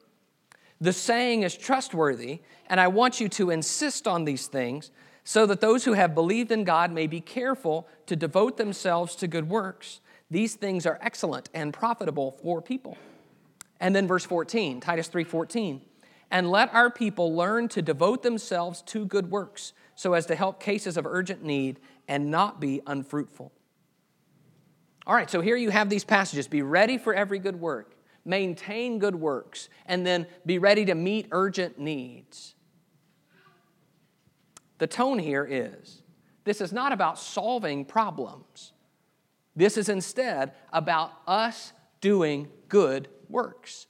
The 0.80 0.94
saying 0.94 1.44
is 1.44 1.58
trustworthy, 1.58 2.40
and 2.68 2.80
I 2.80 2.88
want 2.88 3.20
you 3.20 3.28
to 3.30 3.50
insist 3.50 4.08
on 4.08 4.24
these 4.24 4.48
things 4.48 4.92
so 5.28 5.46
that 5.46 5.60
those 5.60 5.84
who 5.84 5.92
have 5.92 6.16
believed 6.16 6.54
in 6.54 6.64
God 6.64 6.90
may 6.90 7.06
be 7.06 7.20
careful 7.20 7.86
to 8.06 8.16
devote 8.16 8.56
themselves 8.56 9.14
to 9.18 9.28
good 9.28 9.50
works. 9.50 10.00
These 10.32 10.56
things 10.56 10.86
are 10.86 10.98
excellent 11.02 11.50
and 11.54 11.74
profitable 11.74 12.40
for 12.42 12.62
people. 12.62 12.98
And 13.82 13.94
then 13.94 14.08
verse 14.08 14.24
14, 14.24 14.80
Titus 14.80 15.10
3:14. 15.10 15.82
And 16.32 16.50
let 16.50 16.74
our 16.74 16.90
people 16.90 17.36
learn 17.36 17.68
to 17.70 17.82
devote 17.82 18.24
themselves 18.24 18.82
to 18.84 19.06
good 19.06 19.30
works 19.30 19.74
so 19.96 20.14
as 20.14 20.26
to 20.28 20.36
help 20.36 20.62
cases 20.62 20.96
of 20.96 21.06
urgent 21.06 21.44
need 21.44 21.82
and 22.08 22.32
not 22.32 22.62
be 22.62 22.82
unfruitful. 22.88 23.52
All 25.06 25.14
right, 25.14 25.30
so 25.30 25.42
here 25.42 25.58
you 25.58 25.72
have 25.72 25.90
these 25.90 26.06
passages. 26.06 26.48
Be 26.48 26.62
ready 26.62 26.98
for 26.98 27.14
every 27.14 27.40
good 27.40 27.60
work, 27.60 27.98
maintain 28.24 28.98
good 28.98 29.16
works, 29.16 29.68
and 29.88 30.08
then 30.08 30.26
be 30.46 30.58
ready 30.58 30.86
to 30.86 30.96
meet 30.96 31.28
urgent 31.32 31.78
needs. 31.78 32.56
The 34.78 34.88
tone 34.88 35.20
here 35.20 35.46
is 35.50 36.02
this 36.44 36.62
is 36.62 36.72
not 36.72 36.92
about 36.92 37.20
solving 37.20 37.84
problems. 37.84 38.74
This 39.56 39.78
is 39.78 39.90
instead 39.90 40.54
about 40.72 41.12
us 41.28 41.74
doing 42.00 42.48
good 42.70 43.08
works. 43.28 43.88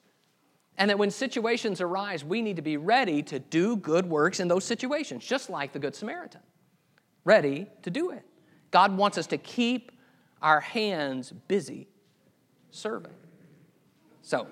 And 0.77 0.89
that 0.89 0.99
when 0.99 1.11
situations 1.11 1.81
arise, 1.81 2.23
we 2.23 2.41
need 2.41 2.55
to 2.55 2.61
be 2.61 2.77
ready 2.77 3.21
to 3.23 3.39
do 3.39 3.75
good 3.75 4.05
works 4.05 4.39
in 4.39 4.47
those 4.47 4.63
situations, 4.63 5.25
just 5.25 5.49
like 5.49 5.73
the 5.73 5.79
Good 5.79 5.95
Samaritan. 5.95 6.41
Ready 7.25 7.67
to 7.81 7.89
do 7.89 8.11
it. 8.11 8.23
God 8.71 8.95
wants 8.95 9.17
us 9.17 9.27
to 9.27 9.37
keep 9.37 9.91
our 10.41 10.59
hands 10.59 11.33
busy 11.47 11.87
serving. 12.69 13.13
So, 14.21 14.47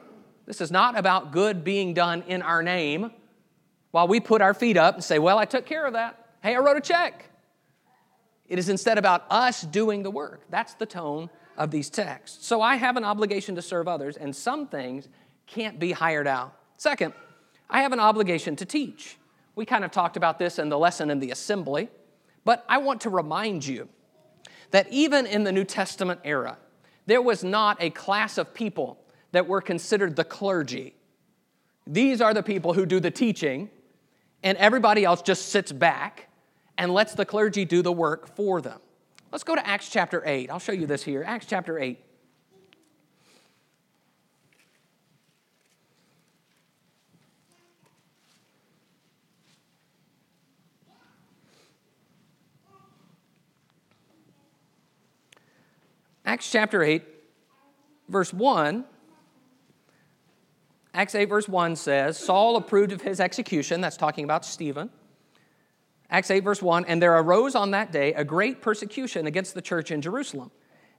this 0.45 0.61
is 0.61 0.71
not 0.71 0.97
about 0.97 1.31
good 1.31 1.63
being 1.63 1.93
done 1.93 2.23
in 2.27 2.41
our 2.41 2.61
name 2.61 3.11
while 3.91 4.07
we 4.07 4.19
put 4.19 4.41
our 4.41 4.53
feet 4.53 4.77
up 4.77 4.95
and 4.95 5.03
say, 5.03 5.19
Well, 5.19 5.37
I 5.37 5.45
took 5.45 5.65
care 5.65 5.85
of 5.85 5.93
that. 5.93 6.24
Hey, 6.45 6.55
I 6.55 6.59
wrote 6.59 6.77
a 6.77 6.81
check. 6.81 7.25
It 8.47 8.59
is 8.59 8.69
instead 8.69 8.99
about 8.99 9.25
us 9.31 9.61
doing 9.63 10.03
the 10.03 10.11
work. 10.11 10.41
That's 10.51 10.75
the 10.75 10.85
tone 10.85 11.31
of 11.57 11.71
these 11.71 11.89
texts. 11.89 12.45
So 12.45 12.61
I 12.61 12.75
have 12.75 12.97
an 12.97 13.03
obligation 13.03 13.55
to 13.55 13.63
serve 13.63 13.87
others, 13.87 14.15
and 14.15 14.35
some 14.35 14.67
things 14.67 15.09
can't 15.47 15.79
be 15.79 15.91
hired 15.91 16.27
out. 16.27 16.55
Second, 16.77 17.15
I 17.67 17.81
have 17.81 17.93
an 17.93 17.99
obligation 17.99 18.55
to 18.57 18.65
teach. 18.65 19.17
We 19.55 19.65
kind 19.65 19.83
of 19.83 19.89
talked 19.89 20.17
about 20.17 20.37
this 20.37 20.59
in 20.59 20.69
the 20.69 20.77
lesson 20.77 21.09
in 21.09 21.19
the 21.19 21.31
assembly, 21.31 21.89
but 22.43 22.63
I 22.69 22.77
want 22.77 23.01
to 23.01 23.09
remind 23.09 23.65
you 23.65 23.89
that 24.69 24.87
even 24.91 25.25
in 25.25 25.45
the 25.45 25.51
New 25.51 25.63
Testament 25.63 26.19
era, 26.23 26.59
there 27.07 27.23
was 27.23 27.43
not 27.43 27.81
a 27.81 27.89
class 27.89 28.37
of 28.37 28.53
people 28.53 28.99
that 29.31 29.47
were 29.47 29.61
considered 29.61 30.15
the 30.15 30.23
clergy. 30.23 30.93
These 31.87 32.21
are 32.21 32.35
the 32.35 32.43
people 32.43 32.73
who 32.73 32.85
do 32.85 32.99
the 32.99 33.09
teaching, 33.09 33.71
and 34.43 34.55
everybody 34.59 35.03
else 35.03 35.23
just 35.23 35.47
sits 35.47 35.71
back 35.71 36.29
and 36.77 36.93
lets 36.93 37.13
the 37.13 37.25
clergy 37.25 37.65
do 37.65 37.81
the 37.81 37.91
work 37.91 38.27
for 38.35 38.61
them. 38.61 38.79
Let's 39.31 39.43
go 39.43 39.55
to 39.55 39.67
Acts 39.67 39.89
chapter 39.89 40.23
8. 40.25 40.49
I'll 40.49 40.59
show 40.59 40.71
you 40.71 40.87
this 40.87 41.03
here. 41.03 41.23
Acts 41.25 41.45
chapter 41.45 41.79
8. 41.79 41.99
Acts 56.27 56.51
chapter 56.51 56.83
8, 56.83 57.03
verse 58.09 58.33
1. 58.33 58.83
Acts 60.93 61.13
8, 61.13 61.25
verse 61.25 61.47
1 61.47 61.75
says, 61.75 62.17
Saul 62.17 62.57
approved 62.57 62.91
of 62.91 63.01
his 63.01 63.19
execution. 63.19 63.79
That's 63.79 63.95
talking 63.95 64.23
about 64.23 64.43
Stephen. 64.43 64.89
Acts 66.09 66.29
8, 66.31 66.41
verse 66.41 66.61
1 66.61 66.85
And 66.85 67.01
there 67.01 67.17
arose 67.17 67.55
on 67.55 67.71
that 67.71 67.91
day 67.91 68.13
a 68.13 68.23
great 68.23 68.61
persecution 68.61 69.27
against 69.27 69.53
the 69.53 69.61
church 69.61 69.91
in 69.91 70.01
Jerusalem, 70.01 70.51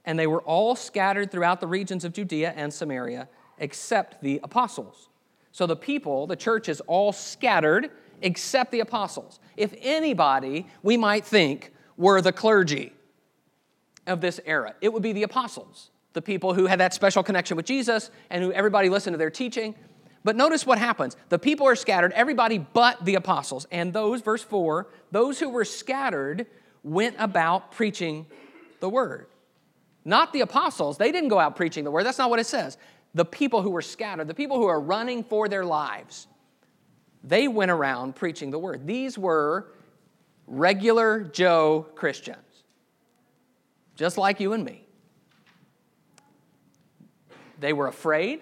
and 0.05 0.17
they 0.17 0.27
were 0.27 0.41
all 0.41 0.75
scattered 0.75 1.31
throughout 1.31 1.61
the 1.61 1.67
regions 1.67 2.03
of 2.05 2.13
Judea 2.13 2.53
and 2.55 2.73
Samaria, 2.73 3.27
except 3.57 4.21
the 4.21 4.39
apostles. 4.43 5.09
So 5.51 5.65
the 5.65 5.75
people, 5.75 6.27
the 6.27 6.35
church 6.35 6.69
is 6.69 6.81
all 6.81 7.11
scattered 7.11 7.89
except 8.21 8.71
the 8.71 8.79
apostles. 8.79 9.39
If 9.55 9.73
anybody, 9.81 10.67
we 10.83 10.97
might 10.97 11.25
think, 11.25 11.71
were 11.97 12.21
the 12.21 12.31
clergy 12.31 12.93
of 14.05 14.21
this 14.21 14.39
era, 14.45 14.75
it 14.81 14.93
would 14.93 15.03
be 15.03 15.13
the 15.13 15.23
apostles, 15.23 15.89
the 16.13 16.21
people 16.21 16.53
who 16.53 16.67
had 16.67 16.79
that 16.79 16.93
special 16.93 17.23
connection 17.23 17.57
with 17.57 17.65
Jesus 17.65 18.11
and 18.29 18.43
who 18.43 18.51
everybody 18.51 18.89
listened 18.89 19.13
to 19.13 19.17
their 19.17 19.29
teaching. 19.29 19.75
But 20.23 20.35
notice 20.35 20.65
what 20.65 20.77
happens. 20.77 21.15
The 21.29 21.39
people 21.39 21.67
are 21.67 21.75
scattered, 21.75 22.11
everybody 22.13 22.57
but 22.57 23.03
the 23.05 23.15
apostles. 23.15 23.65
And 23.71 23.93
those, 23.93 24.21
verse 24.21 24.43
4, 24.43 24.87
those 25.11 25.39
who 25.39 25.49
were 25.49 25.65
scattered 25.65 26.47
went 26.83 27.15
about 27.19 27.71
preaching 27.71 28.25
the 28.79 28.89
word. 28.89 29.27
Not 30.03 30.33
the 30.33 30.41
apostles. 30.41 30.97
They 30.97 31.11
didn't 31.11 31.29
go 31.29 31.39
out 31.39 31.55
preaching 31.55 31.83
the 31.83 31.91
word. 31.91 32.05
That's 32.05 32.17
not 32.17 32.29
what 32.29 32.39
it 32.39 32.45
says. 32.45 32.77
The 33.13 33.25
people 33.25 33.61
who 33.61 33.71
were 33.71 33.81
scattered, 33.81 34.27
the 34.27 34.33
people 34.33 34.57
who 34.57 34.67
are 34.67 34.79
running 34.79 35.23
for 35.23 35.49
their 35.49 35.65
lives, 35.65 36.27
they 37.23 37.47
went 37.47 37.71
around 37.71 38.15
preaching 38.15 38.51
the 38.51 38.59
word. 38.59 38.87
These 38.87 39.17
were 39.17 39.67
regular 40.45 41.23
Joe 41.23 41.87
Christians, 41.95 42.37
just 43.95 44.17
like 44.17 44.39
you 44.39 44.53
and 44.53 44.63
me. 44.63 44.85
They 47.59 47.73
were 47.73 47.87
afraid. 47.87 48.41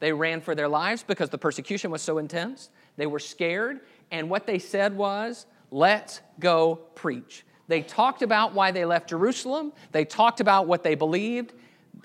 They 0.00 0.12
ran 0.12 0.40
for 0.40 0.54
their 0.54 0.68
lives 0.68 1.02
because 1.02 1.30
the 1.30 1.38
persecution 1.38 1.90
was 1.90 2.02
so 2.02 2.18
intense. 2.18 2.70
They 2.96 3.06
were 3.06 3.18
scared. 3.18 3.80
And 4.10 4.28
what 4.28 4.46
they 4.46 4.58
said 4.58 4.96
was, 4.96 5.46
let's 5.70 6.20
go 6.40 6.76
preach. 6.94 7.44
They 7.68 7.82
talked 7.82 8.22
about 8.22 8.52
why 8.52 8.72
they 8.72 8.84
left 8.84 9.10
Jerusalem. 9.10 9.72
They 9.92 10.04
talked 10.04 10.40
about 10.40 10.66
what 10.66 10.82
they 10.82 10.96
believed, 10.96 11.52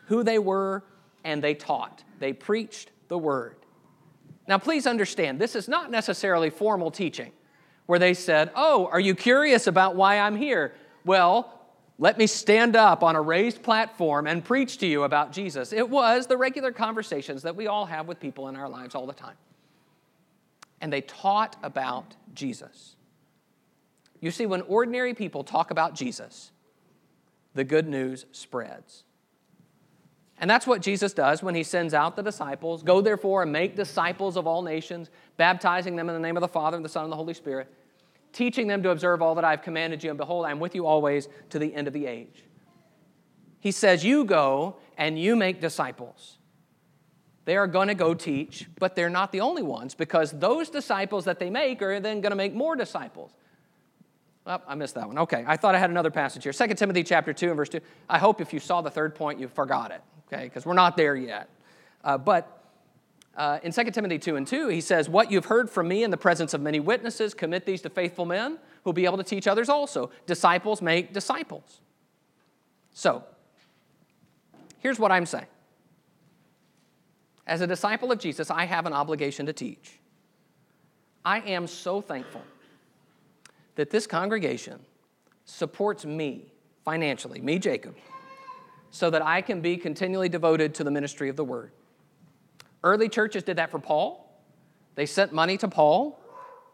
who 0.05 0.23
they 0.23 0.37
were, 0.37 0.83
and 1.23 1.43
they 1.43 1.55
taught. 1.55 2.03
They 2.19 2.33
preached 2.33 2.91
the 3.07 3.17
word. 3.17 3.55
Now, 4.47 4.59
please 4.59 4.85
understand, 4.85 5.39
this 5.39 5.55
is 5.55 5.67
not 5.67 5.89
necessarily 5.89 6.51
formal 6.51 6.91
teaching 6.91 7.31
where 7.87 7.97
they 7.97 8.13
said, 8.13 8.51
Oh, 8.55 8.87
are 8.91 8.99
you 8.99 9.15
curious 9.15 9.67
about 9.67 9.95
why 9.95 10.19
I'm 10.19 10.35
here? 10.35 10.75
Well, 11.03 11.54
let 11.97 12.17
me 12.17 12.27
stand 12.27 12.75
up 12.75 13.03
on 13.03 13.15
a 13.15 13.21
raised 13.21 13.63
platform 13.63 14.27
and 14.27 14.43
preach 14.43 14.79
to 14.79 14.87
you 14.87 15.03
about 15.03 15.31
Jesus. 15.31 15.71
It 15.71 15.89
was 15.89 16.27
the 16.27 16.35
regular 16.35 16.71
conversations 16.71 17.43
that 17.43 17.55
we 17.55 17.67
all 17.67 17.85
have 17.85 18.07
with 18.07 18.19
people 18.19 18.49
in 18.49 18.55
our 18.55 18.67
lives 18.67 18.95
all 18.95 19.05
the 19.05 19.13
time. 19.13 19.35
And 20.81 20.91
they 20.91 21.01
taught 21.01 21.55
about 21.63 22.15
Jesus. 22.33 22.95
You 24.19 24.31
see, 24.31 24.45
when 24.45 24.61
ordinary 24.63 25.13
people 25.13 25.43
talk 25.43 25.71
about 25.71 25.95
Jesus, 25.95 26.51
the 27.53 27.63
good 27.63 27.87
news 27.87 28.25
spreads. 28.33 29.03
And 30.37 30.49
that's 30.49 30.67
what 30.67 30.81
Jesus 30.81 31.13
does 31.13 31.41
when 31.41 31.55
he 31.55 31.63
sends 31.63 31.93
out 31.93 32.17
the 32.17 32.23
disciples. 32.23 32.83
Go 32.83 32.99
therefore 32.99 33.43
and 33.43 33.51
make 33.53 33.77
disciples 33.77 34.35
of 34.35 34.45
all 34.45 34.61
nations, 34.61 35.09
baptizing 35.37 35.95
them 35.95 36.09
in 36.09 36.15
the 36.15 36.19
name 36.19 36.35
of 36.35 36.41
the 36.41 36.47
Father 36.49 36.75
and 36.75 36.83
the 36.83 36.89
Son 36.89 37.03
and 37.03 37.11
the 37.11 37.15
Holy 37.15 37.33
Spirit, 37.33 37.71
teaching 38.35 38.67
them 38.67 38.83
to 38.83 38.91
observe 38.91 39.21
all 39.21 39.35
that 39.35 39.43
I've 39.43 39.61
commanded 39.63 40.03
you, 40.03 40.11
and 40.11 40.17
behold, 40.17 40.45
I 40.45 40.51
am 40.51 40.59
with 40.59 40.75
you 40.75 40.85
always 40.85 41.27
to 41.49 41.59
the 41.59 41.73
end 41.73 41.87
of 41.87 41.93
the 41.93 42.05
age. 42.05 42.43
He 43.59 43.71
says, 43.71 44.03
You 44.03 44.25
go 44.25 44.75
and 44.97 45.17
you 45.17 45.35
make 45.35 45.61
disciples. 45.61 46.37
They 47.45 47.57
are 47.57 47.67
going 47.67 47.87
to 47.89 47.95
go 47.95 48.13
teach, 48.13 48.67
but 48.79 48.95
they're 48.95 49.09
not 49.09 49.31
the 49.31 49.41
only 49.41 49.63
ones 49.63 49.95
because 49.95 50.31
those 50.31 50.69
disciples 50.69 51.25
that 51.25 51.39
they 51.39 51.49
make 51.49 51.81
are 51.81 51.99
then 51.99 52.21
going 52.21 52.31
to 52.31 52.35
make 52.35 52.53
more 52.53 52.75
disciples. 52.75 53.31
Oh, 54.47 54.59
I 54.67 54.75
missed 54.75 54.95
that 54.95 55.07
one. 55.07 55.17
Okay, 55.19 55.43
I 55.47 55.57
thought 55.57 55.75
I 55.75 55.79
had 55.79 55.89
another 55.89 56.11
passage 56.11 56.43
here. 56.43 56.53
2 56.53 56.67
Timothy 56.75 57.03
chapter 57.03 57.33
2 57.33 57.47
and 57.47 57.55
verse 57.55 57.69
2. 57.69 57.79
I 58.09 58.19
hope 58.19 58.41
if 58.41 58.53
you 58.53 58.59
saw 58.59 58.81
the 58.81 58.91
third 58.91 59.15
point, 59.15 59.39
you 59.39 59.47
forgot 59.47 59.91
it 59.91 60.01
okay, 60.27 60.45
because 60.45 60.65
we're 60.65 60.73
not 60.73 60.97
there 60.97 61.15
yet. 61.15 61.49
Uh, 62.03 62.17
but 62.17 62.64
uh, 63.35 63.59
in 63.63 63.71
2 63.71 63.83
Timothy 63.91 64.17
2 64.17 64.37
and 64.37 64.47
2, 64.47 64.69
he 64.69 64.79
says, 64.79 65.09
What 65.09 65.29
you've 65.29 65.45
heard 65.45 65.69
from 65.69 65.87
me 65.87 66.03
in 66.03 66.11
the 66.11 66.17
presence 66.17 66.53
of 66.53 66.61
many 66.61 66.79
witnesses, 66.79 67.33
commit 67.33 67.65
these 67.65 67.81
to 67.81 67.89
faithful 67.89 68.25
men 68.25 68.57
who'll 68.83 68.93
be 68.93 69.05
able 69.05 69.17
to 69.17 69.23
teach 69.23 69.47
others 69.47 69.67
also. 69.67 70.09
Disciples 70.25 70.81
make 70.81 71.11
disciples. 71.11 71.81
So, 72.93 73.23
here's 74.79 74.99
what 74.99 75.11
I'm 75.11 75.25
saying. 75.25 75.47
As 77.45 77.61
a 77.61 77.67
disciple 77.67 78.11
of 78.11 78.19
Jesus, 78.19 78.49
I 78.49 78.65
have 78.65 78.85
an 78.85 78.93
obligation 78.93 79.45
to 79.47 79.53
teach. 79.53 79.99
I 81.25 81.39
am 81.41 81.67
so 81.67 82.01
thankful 82.01 82.41
that 83.75 83.89
this 83.89 84.07
congregation 84.07 84.79
supports 85.43 86.05
me 86.05 86.45
financially, 86.85 87.41
me, 87.41 87.59
Jacob, 87.59 87.95
so 88.91 89.09
that 89.09 89.21
I 89.21 89.41
can 89.41 89.59
be 89.59 89.75
continually 89.75 90.29
devoted 90.29 90.73
to 90.75 90.83
the 90.83 90.91
ministry 90.91 91.27
of 91.27 91.35
the 91.35 91.43
word. 91.43 91.71
Early 92.85 93.09
churches 93.09 93.41
did 93.41 93.57
that 93.57 93.71
for 93.71 93.79
Paul. 93.79 94.31
They 94.93 95.07
sent 95.07 95.33
money 95.33 95.57
to 95.57 95.67
Paul 95.67 96.19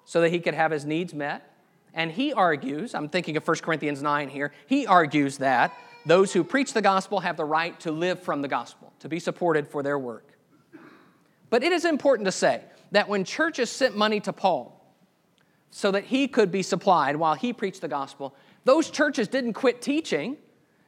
so 0.04 0.20
that 0.20 0.30
he 0.30 0.42
could 0.42 0.54
have 0.54 0.70
his 0.70 0.86
needs 0.86 1.14
met. 1.14 1.50
And 1.94 2.12
he 2.12 2.34
argues, 2.34 2.94
I'm 2.94 3.08
thinking 3.08 3.38
of 3.38 3.48
1 3.48 3.58
Corinthians 3.60 4.04
9 4.04 4.28
here, 4.28 4.52
he 4.68 4.86
argues 4.86 5.38
that 5.38 5.74
those 6.06 6.34
who 6.34 6.44
preach 6.44 6.74
the 6.74 6.82
gospel 6.82 7.22
have 7.22 7.38
the 7.38 7.46
right 7.46 7.80
to 7.82 7.92
live 7.92 8.22
from 8.22 8.42
the 8.42 8.50
gospel, 8.50 8.92
to 9.00 9.08
be 9.08 9.20
supported 9.20 9.70
for 9.70 9.84
their 9.84 9.98
work. 9.98 10.38
But 11.50 11.64
it 11.64 11.72
is 11.72 11.86
important 11.86 12.26
to 12.26 12.32
say 12.32 12.62
that 12.92 13.08
when 13.08 13.24
churches 13.24 13.70
sent 13.70 13.96
money 13.96 14.20
to 14.22 14.34
Paul 14.34 14.94
so 15.70 15.92
that 15.92 16.06
he 16.06 16.28
could 16.28 16.52
be 16.52 16.62
supplied 16.62 17.16
while 17.16 17.36
he 17.36 17.54
preached 17.54 17.82
the 17.82 17.88
gospel, 17.88 18.36
those 18.66 18.90
churches 18.90 19.30
didn't 19.30 19.54
quit 19.54 19.82
teaching. 19.82 20.36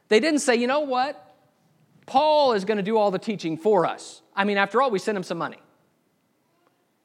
They 0.08 0.20
didn't 0.20 0.40
say, 0.40 0.56
you 0.56 0.66
know 0.66 0.80
what? 0.80 1.34
Paul 2.04 2.52
is 2.52 2.66
going 2.66 2.76
to 2.76 2.82
do 2.82 2.98
all 2.98 3.10
the 3.10 3.18
teaching 3.18 3.56
for 3.56 3.86
us. 3.86 4.20
I 4.34 4.44
mean, 4.44 4.56
after 4.56 4.82
all, 4.82 4.90
we 4.90 4.98
sent 4.98 5.16
them 5.16 5.22
some 5.22 5.38
money. 5.38 5.58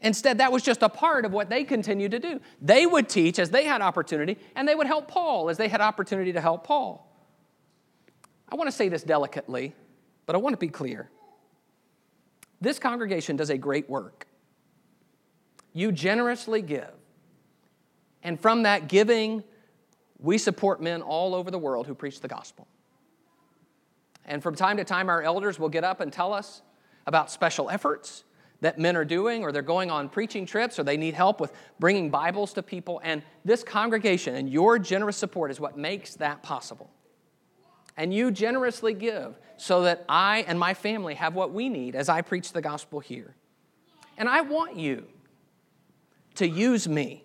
Instead, 0.01 0.37
that 0.37 0.51
was 0.51 0.63
just 0.63 0.81
a 0.81 0.89
part 0.89 1.25
of 1.25 1.33
what 1.33 1.49
they 1.49 1.63
continued 1.63 2.11
to 2.11 2.19
do. 2.19 2.39
They 2.61 2.85
would 2.85 3.09
teach 3.09 3.37
as 3.37 3.49
they 3.49 3.65
had 3.65 3.81
opportunity, 3.81 4.37
and 4.55 4.67
they 4.67 4.75
would 4.75 4.87
help 4.87 5.07
Paul 5.09 5.49
as 5.49 5.57
they 5.57 5.67
had 5.67 5.81
opportunity 5.81 6.33
to 6.33 6.41
help 6.41 6.63
Paul. 6.63 7.05
I 8.47 8.55
want 8.55 8.69
to 8.69 8.75
say 8.75 8.87
this 8.89 9.03
delicately, 9.03 9.75
but 10.25 10.35
I 10.35 10.39
want 10.39 10.53
to 10.53 10.57
be 10.57 10.69
clear. 10.69 11.09
This 12.61 12.79
congregation 12.79 13.35
does 13.35 13.49
a 13.49 13.57
great 13.57 13.89
work. 13.89 14.25
You 15.73 15.91
generously 15.91 16.61
give, 16.61 16.93
and 18.23 18.39
from 18.39 18.63
that 18.63 18.87
giving, 18.87 19.43
we 20.17 20.37
support 20.37 20.81
men 20.81 21.01
all 21.01 21.35
over 21.35 21.51
the 21.51 21.59
world 21.59 21.87
who 21.87 21.93
preach 21.93 22.21
the 22.21 22.27
gospel. 22.27 22.67
And 24.25 24.41
from 24.41 24.55
time 24.55 24.77
to 24.77 24.83
time, 24.83 25.09
our 25.09 25.21
elders 25.21 25.59
will 25.59 25.69
get 25.69 25.83
up 25.83 26.01
and 26.01 26.11
tell 26.11 26.33
us 26.33 26.61
about 27.05 27.31
special 27.31 27.69
efforts 27.69 28.23
that 28.61 28.77
men 28.77 28.97
are 28.97 29.05
doing, 29.05 29.43
or 29.43 29.51
they're 29.51 29.61
going 29.61 29.89
on 29.89 30.09
preaching 30.09 30.45
trips, 30.45 30.77
or 30.77 30.83
they 30.83 30.97
need 30.97 31.13
help 31.13 31.39
with 31.39 31.53
bringing 31.79 32.09
Bibles 32.09 32.53
to 32.53 32.63
people. 32.63 32.99
And 33.03 33.23
this 33.45 33.63
congregation 33.63 34.35
and 34.35 34.49
your 34.49 34.77
generous 34.79 35.15
support 35.15 35.49
is 35.49 35.59
what 35.59 35.77
makes 35.77 36.15
that 36.15 36.43
possible. 36.43 36.89
And 37.95 38.13
you 38.13 38.31
generously 38.31 38.93
give 38.93 39.37
so 39.57 39.83
that 39.83 40.03
I 40.07 40.45
and 40.47 40.59
my 40.59 40.73
family 40.73 41.15
have 41.15 41.35
what 41.35 41.53
we 41.53 41.69
need 41.69 41.95
as 41.95 42.09
I 42.09 42.21
preach 42.21 42.51
the 42.51 42.61
gospel 42.61 42.99
here. 42.99 43.35
And 44.17 44.27
I 44.27 44.41
want 44.41 44.75
you 44.75 45.05
to 46.35 46.47
use 46.47 46.87
me 46.87 47.23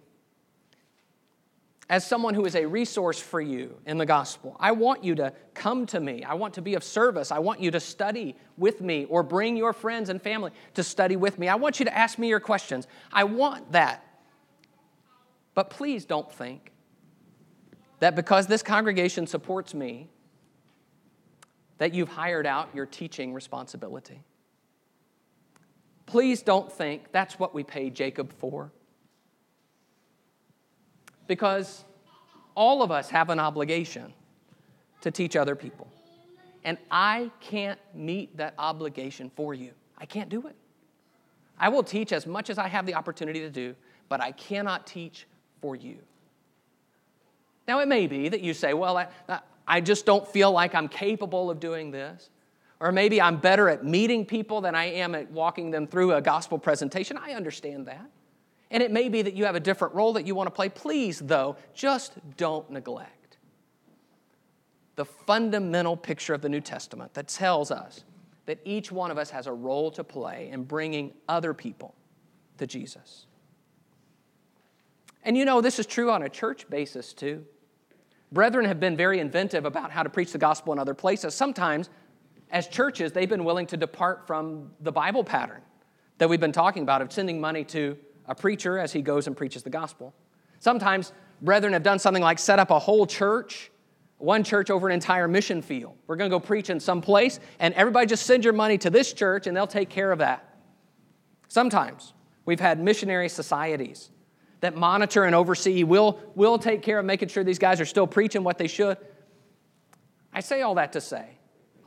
as 1.89 2.07
someone 2.07 2.35
who 2.35 2.45
is 2.47 2.55
a 2.55 2.65
resource 2.65 3.21
for 3.21 3.41
you 3.41 3.77
in 3.87 3.99
the 3.99 4.07
gospel. 4.07 4.57
I 4.59 4.73
want 4.73 5.05
you 5.05 5.15
to 5.17 5.33
come 5.53 5.87
to 5.87 6.01
me. 6.01 6.25
I 6.25 6.35
want 6.35 6.55
to 6.55 6.63
be 6.63 6.75
of 6.75 6.85
service. 6.85 7.31
I 7.31 7.41
want 7.41 7.61
you 7.61 7.71
to 7.73 7.81
study 7.81 8.37
with 8.57 8.81
me 8.81 9.05
or 9.07 9.23
bring 9.23 9.57
your 9.57 9.73
friends 9.73 10.09
and 10.09 10.21
family 10.21 10.51
to 10.75 10.83
study 10.83 11.17
with 11.17 11.39
me. 11.39 11.49
I 11.49 11.57
want 11.57 11.79
you 11.79 11.85
to 11.85 11.97
ask 11.97 12.19
me 12.19 12.29
your 12.29 12.41
questions. 12.41 12.87
I 13.13 13.25
want 13.25 13.73
that. 13.73 14.05
But 15.55 15.71
please 15.71 16.05
don't 16.05 16.31
think 16.33 16.73
that 18.01 18.17
because 18.17 18.47
this 18.47 18.63
congregation 18.63 19.27
supports 19.27 19.75
me, 19.75 20.09
that 21.79 21.93
you've 21.93 22.09
hired 22.09 22.47
out 22.47 22.69
your 22.75 22.87
teaching 22.87 23.35
responsibility. 23.35 24.23
Please 26.07 26.43
don't 26.43 26.71
think 26.73 27.13
that's 27.13 27.39
what 27.39 27.55
we 27.55 27.63
paid 27.65 27.95
Jacob 27.95 28.33
for 28.39 28.73
because 31.27 31.85
all 32.55 32.83
of 32.83 32.91
us 32.91 33.11
have 33.11 33.31
an 33.31 33.39
obligation 33.39 34.13
to 35.01 35.11
teach 35.11 35.37
other 35.37 35.55
people. 35.55 35.89
And 36.65 36.79
I 36.91 37.31
can't 37.41 37.79
meet 37.95 38.37
that 38.39 38.55
obligation 38.59 39.31
for 39.37 39.53
you. 39.53 39.73
I 39.99 40.07
can't 40.07 40.29
do 40.29 40.47
it. 40.47 40.57
I 41.59 41.69
will 41.69 41.83
teach 41.83 42.13
as 42.13 42.27
much 42.27 42.51
as 42.51 42.59
I 42.59 42.69
have 42.69 42.87
the 42.87 42.95
opportunity 42.95 43.41
to 43.41 43.51
do, 43.51 43.75
but 44.09 44.21
I 44.21 44.33
cannot 44.33 44.87
teach 44.87 45.27
for 45.61 45.77
you. 45.77 45.99
Now, 47.69 47.81
it 47.81 47.89
may 47.89 48.07
be 48.07 48.29
that 48.29 48.41
you 48.41 48.55
say, 48.55 48.75
Well, 48.75 48.97
I, 48.97 49.09
I 49.67 49.81
just 49.81 50.05
don't 50.05 50.27
feel 50.27 50.53
like 50.53 50.75
I'm 50.75 50.89
capable 50.89 51.51
of 51.51 51.61
doing 51.61 51.91
this. 51.91 52.31
Or 52.81 52.93
maybe 52.93 53.21
I'm 53.21 53.37
better 53.39 53.69
at 53.69 53.85
meeting 53.85 54.27
people 54.27 54.61
than 54.61 54.75
I 54.75 54.87
am 54.87 55.15
at 55.15 55.31
walking 55.31 55.71
them 55.71 55.87
through 55.87 56.13
a 56.13 56.21
gospel 56.21 56.59
presentation. 56.59 57.17
I 57.17 57.33
understand 57.33 57.87
that. 57.87 58.05
And 58.75 58.83
it 58.83 58.91
may 58.91 59.09
be 59.09 59.23
that 59.23 59.35
you 59.35 59.45
have 59.45 59.55
a 59.55 59.61
different 59.61 59.95
role 59.95 60.15
that 60.15 60.27
you 60.27 60.35
want 60.35 60.49
to 60.49 60.51
play. 60.51 60.69
Please, 60.69 61.21
though, 61.21 61.57
just 61.75 62.13
don't 62.37 62.69
neglect 62.71 63.39
the 64.97 65.05
fundamental 65.05 65.97
picture 65.97 66.35
of 66.35 66.43
the 66.43 66.49
New 66.49 66.61
Testament 66.61 67.15
that 67.15 67.29
tells 67.29 67.71
us 67.71 68.03
that 68.47 68.59
each 68.65 68.91
one 68.91 69.13
of 69.13 69.17
us 69.17 69.31
has 69.31 69.47
a 69.47 69.53
role 69.53 69.93
to 69.93 70.03
play 70.03 70.49
in 70.51 70.65
bringing 70.65 71.13
other 71.29 71.55
people 71.55 71.95
to 72.59 72.67
Jesus. 72.67 73.27
And 75.23 75.37
you 75.37 75.45
know, 75.45 75.61
this 75.61 75.79
is 75.79 75.87
true 75.87 76.11
on 76.11 76.25
a 76.25 76.29
church 76.29 76.69
basis 76.69 77.13
too. 77.13 77.45
Brethren 78.33 78.65
have 78.65 78.81
been 78.81 78.97
very 78.97 79.21
inventive 79.21 79.67
about 79.67 79.93
how 79.93 80.03
to 80.03 80.11
preach 80.11 80.33
the 80.33 80.39
gospel 80.39 80.73
in 80.73 80.81
other 80.81 80.95
places. 80.95 81.33
Sometimes, 81.33 81.91
as 82.51 82.67
churches, 82.67 83.13
they've 83.13 83.29
been 83.29 83.45
willing 83.45 83.69
to 83.69 83.77
depart 83.77 84.27
from 84.27 84.73
the 84.81 84.91
Bible 84.91 85.23
pattern 85.23 85.63
that 86.19 86.29
we've 86.29 86.41
been 86.41 86.51
talking 86.51 86.83
about 86.83 87.03
of 87.03 87.13
sending 87.13 87.41
money 87.41 87.63
to 87.67 87.97
a 88.27 88.35
preacher 88.35 88.79
as 88.79 88.93
he 88.93 89.03
goes 89.03 89.27
and 89.27 89.37
preaches 89.37 89.63
the 89.63 89.71
gospel. 89.71 90.15
Sometimes, 90.59 91.13
brethren 91.43 91.73
have 91.73 91.83
done 91.83 91.99
something 91.99 92.23
like 92.23 92.39
set 92.39 92.59
up 92.59 92.71
a 92.71 92.79
whole 92.79 93.07
church 93.07 93.71
one 94.19 94.43
church 94.43 94.71
over 94.71 94.89
an 94.89 94.95
entire 94.95 95.29
mission 95.29 95.63
field. 95.63 95.95
We're 96.07 96.17
going 96.17 96.31
to 96.31 96.35
go 96.35 96.41
preach 96.41 96.71
in 96.71 96.81
some 96.81 97.01
place, 97.01 97.41
and 97.59 97.75
everybody 97.75 98.07
just 98.07 98.27
send 98.27 98.45
your 98.45 98.53
money 98.53 98.79
to 98.79 98.91
this 98.91 99.13
church, 99.13 99.47
and 99.47 99.57
they'll 99.57 99.67
take 99.67 99.91
care 99.91 100.13
of 100.13 100.19
that. 100.21 100.57
Sometimes 101.49 102.15
we've 102.45 102.61
had 102.61 102.81
missionary 102.81 103.29
societies 103.29 104.11
that 104.61 104.77
monitor 104.77 105.25
and 105.25 105.35
oversee, 105.35 105.85
We'll, 105.85 106.19
we'll 106.35 106.59
take 106.59 106.83
care 106.83 106.99
of 106.99 107.05
making 107.05 107.29
sure 107.29 107.45
these 107.45 107.59
guys 107.59 107.81
are 107.81 107.85
still 107.85 108.07
preaching 108.07 108.45
what 108.45 108.57
they 108.57 108.67
should. 108.67 108.97
I 110.33 110.41
say 110.41 110.63
all 110.63 110.77
that 110.77 110.93
to 110.95 111.01
say, 111.01 111.27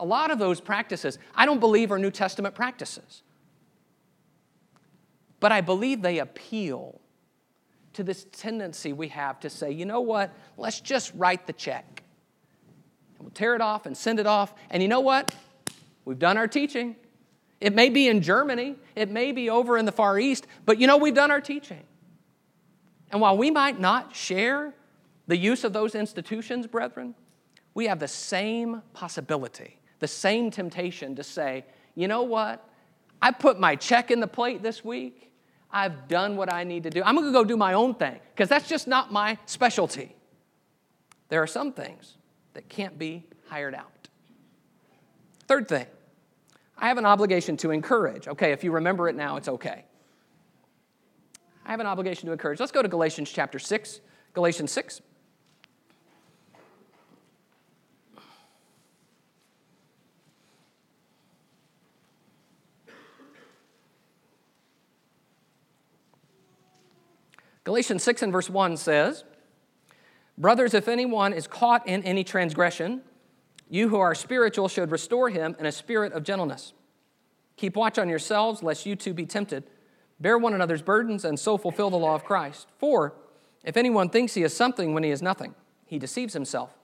a 0.00 0.04
lot 0.04 0.30
of 0.30 0.38
those 0.38 0.60
practices, 0.60 1.18
I 1.34 1.44
don't 1.44 1.60
believe 1.60 1.90
are 1.90 1.98
New 1.98 2.12
Testament 2.12 2.54
practices. 2.54 3.24
But 5.40 5.52
I 5.52 5.60
believe 5.60 6.02
they 6.02 6.18
appeal 6.18 7.00
to 7.94 8.02
this 8.02 8.26
tendency 8.32 8.92
we 8.92 9.08
have 9.08 9.40
to 9.40 9.50
say, 9.50 9.70
you 9.70 9.84
know 9.84 10.00
what, 10.00 10.32
let's 10.56 10.80
just 10.80 11.12
write 11.14 11.46
the 11.46 11.52
check. 11.52 12.02
And 13.16 13.26
we'll 13.26 13.32
tear 13.32 13.54
it 13.54 13.60
off 13.60 13.86
and 13.86 13.96
send 13.96 14.20
it 14.20 14.26
off. 14.26 14.54
And 14.70 14.82
you 14.82 14.88
know 14.88 15.00
what? 15.00 15.34
We've 16.04 16.18
done 16.18 16.38
our 16.38 16.48
teaching. 16.48 16.96
It 17.60 17.74
may 17.74 17.88
be 17.88 18.06
in 18.06 18.22
Germany, 18.22 18.76
it 18.94 19.10
may 19.10 19.32
be 19.32 19.50
over 19.50 19.76
in 19.76 19.84
the 19.84 19.92
Far 19.92 20.18
East, 20.18 20.46
but 20.64 20.78
you 20.78 20.86
know, 20.86 20.96
we've 20.96 21.14
done 21.14 21.30
our 21.30 21.40
teaching. 21.40 21.82
And 23.10 23.20
while 23.20 23.36
we 23.36 23.50
might 23.50 23.80
not 23.80 24.14
share 24.14 24.74
the 25.26 25.36
use 25.36 25.64
of 25.64 25.72
those 25.72 25.94
institutions, 25.94 26.66
brethren, 26.66 27.14
we 27.74 27.86
have 27.86 27.98
the 27.98 28.08
same 28.08 28.82
possibility, 28.92 29.78
the 29.98 30.08
same 30.08 30.50
temptation 30.50 31.16
to 31.16 31.24
say, 31.24 31.64
you 31.94 32.06
know 32.06 32.22
what? 32.22 32.64
I 33.20 33.32
put 33.32 33.58
my 33.58 33.74
check 33.74 34.10
in 34.10 34.20
the 34.20 34.28
plate 34.28 34.62
this 34.62 34.84
week. 34.84 35.27
I've 35.70 36.08
done 36.08 36.36
what 36.36 36.52
I 36.52 36.64
need 36.64 36.84
to 36.84 36.90
do. 36.90 37.02
I'm 37.04 37.14
going 37.14 37.26
to 37.26 37.32
go 37.32 37.44
do 37.44 37.56
my 37.56 37.74
own 37.74 37.94
thing 37.94 38.18
because 38.34 38.48
that's 38.48 38.68
just 38.68 38.88
not 38.88 39.12
my 39.12 39.38
specialty. 39.46 40.14
There 41.28 41.42
are 41.42 41.46
some 41.46 41.72
things 41.72 42.16
that 42.54 42.68
can't 42.68 42.98
be 42.98 43.26
hired 43.48 43.74
out. 43.74 44.08
Third 45.46 45.68
thing, 45.68 45.86
I 46.76 46.88
have 46.88 46.98
an 46.98 47.06
obligation 47.06 47.56
to 47.58 47.70
encourage. 47.70 48.28
Okay, 48.28 48.52
if 48.52 48.64
you 48.64 48.72
remember 48.72 49.08
it 49.08 49.16
now, 49.16 49.36
it's 49.36 49.48
okay. 49.48 49.84
I 51.66 51.70
have 51.70 51.80
an 51.80 51.86
obligation 51.86 52.26
to 52.26 52.32
encourage. 52.32 52.60
Let's 52.60 52.72
go 52.72 52.80
to 52.80 52.88
Galatians 52.88 53.30
chapter 53.30 53.58
6. 53.58 54.00
Galatians 54.32 54.72
6. 54.72 55.02
Galatians 67.68 68.02
6 68.02 68.22
and 68.22 68.32
verse 68.32 68.48
1 68.48 68.78
says, 68.78 69.24
Brothers, 70.38 70.72
if 70.72 70.88
anyone 70.88 71.34
is 71.34 71.46
caught 71.46 71.86
in 71.86 72.02
any 72.02 72.24
transgression, 72.24 73.02
you 73.68 73.90
who 73.90 73.98
are 73.98 74.14
spiritual 74.14 74.68
should 74.68 74.90
restore 74.90 75.28
him 75.28 75.54
in 75.58 75.66
a 75.66 75.70
spirit 75.70 76.14
of 76.14 76.22
gentleness. 76.22 76.72
Keep 77.58 77.76
watch 77.76 77.98
on 77.98 78.08
yourselves, 78.08 78.62
lest 78.62 78.86
you 78.86 78.96
too 78.96 79.12
be 79.12 79.26
tempted. 79.26 79.64
Bear 80.18 80.38
one 80.38 80.54
another's 80.54 80.80
burdens, 80.80 81.26
and 81.26 81.38
so 81.38 81.58
fulfill 81.58 81.90
the 81.90 81.98
law 81.98 82.14
of 82.14 82.24
Christ. 82.24 82.68
For 82.78 83.12
if 83.62 83.76
anyone 83.76 84.08
thinks 84.08 84.32
he 84.32 84.44
is 84.44 84.56
something 84.56 84.94
when 84.94 85.02
he 85.02 85.10
is 85.10 85.20
nothing, 85.20 85.54
he 85.84 85.98
deceives 85.98 86.32
himself. 86.32 86.78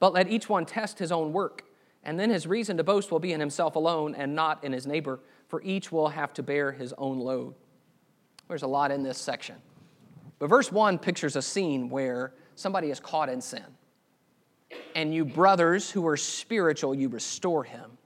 But 0.00 0.14
let 0.14 0.30
each 0.30 0.48
one 0.48 0.64
test 0.64 1.00
his 1.00 1.12
own 1.12 1.34
work, 1.34 1.64
and 2.02 2.18
then 2.18 2.30
his 2.30 2.46
reason 2.46 2.78
to 2.78 2.82
boast 2.82 3.12
will 3.12 3.20
be 3.20 3.34
in 3.34 3.40
himself 3.40 3.76
alone 3.76 4.14
and 4.14 4.34
not 4.34 4.64
in 4.64 4.72
his 4.72 4.86
neighbor, 4.86 5.20
for 5.48 5.60
each 5.60 5.92
will 5.92 6.08
have 6.08 6.32
to 6.32 6.42
bear 6.42 6.72
his 6.72 6.94
own 6.96 7.18
load. 7.18 7.54
There's 8.48 8.62
a 8.62 8.66
lot 8.66 8.90
in 8.90 9.02
this 9.02 9.18
section. 9.18 9.56
But 10.38 10.48
verse 10.48 10.70
1 10.70 10.98
pictures 10.98 11.36
a 11.36 11.42
scene 11.42 11.88
where 11.88 12.34
somebody 12.54 12.90
is 12.90 13.00
caught 13.00 13.28
in 13.28 13.40
sin. 13.40 13.64
And 14.94 15.14
you, 15.14 15.24
brothers 15.24 15.90
who 15.90 16.06
are 16.06 16.16
spiritual, 16.16 16.94
you 16.94 17.08
restore 17.08 17.64
him. 17.64 17.98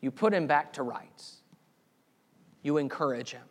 You 0.00 0.10
put 0.10 0.32
him 0.32 0.46
back 0.46 0.72
to 0.74 0.82
rights. 0.82 1.38
You 2.62 2.78
encourage 2.78 3.30
him. 3.30 3.42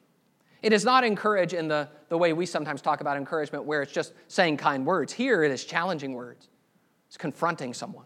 It 0.62 0.73
is 0.73 0.86
not 0.86 1.03
encourage 1.03 1.53
in 1.53 1.67
the, 1.67 1.89
the 2.10 2.17
way 2.17 2.34
we 2.34 2.45
sometimes 2.45 2.81
talk 2.81 3.01
about 3.01 3.17
encouragement, 3.17 3.65
where 3.65 3.81
it's 3.81 3.91
just 3.91 4.13
saying 4.27 4.57
kind 4.57 4.86
words. 4.86 5.12
Here 5.12 5.43
it 5.43 5.51
is 5.51 5.65
challenging 5.65 6.13
words, 6.13 6.49
it's 7.07 7.17
confronting 7.17 7.73
someone. 7.73 8.05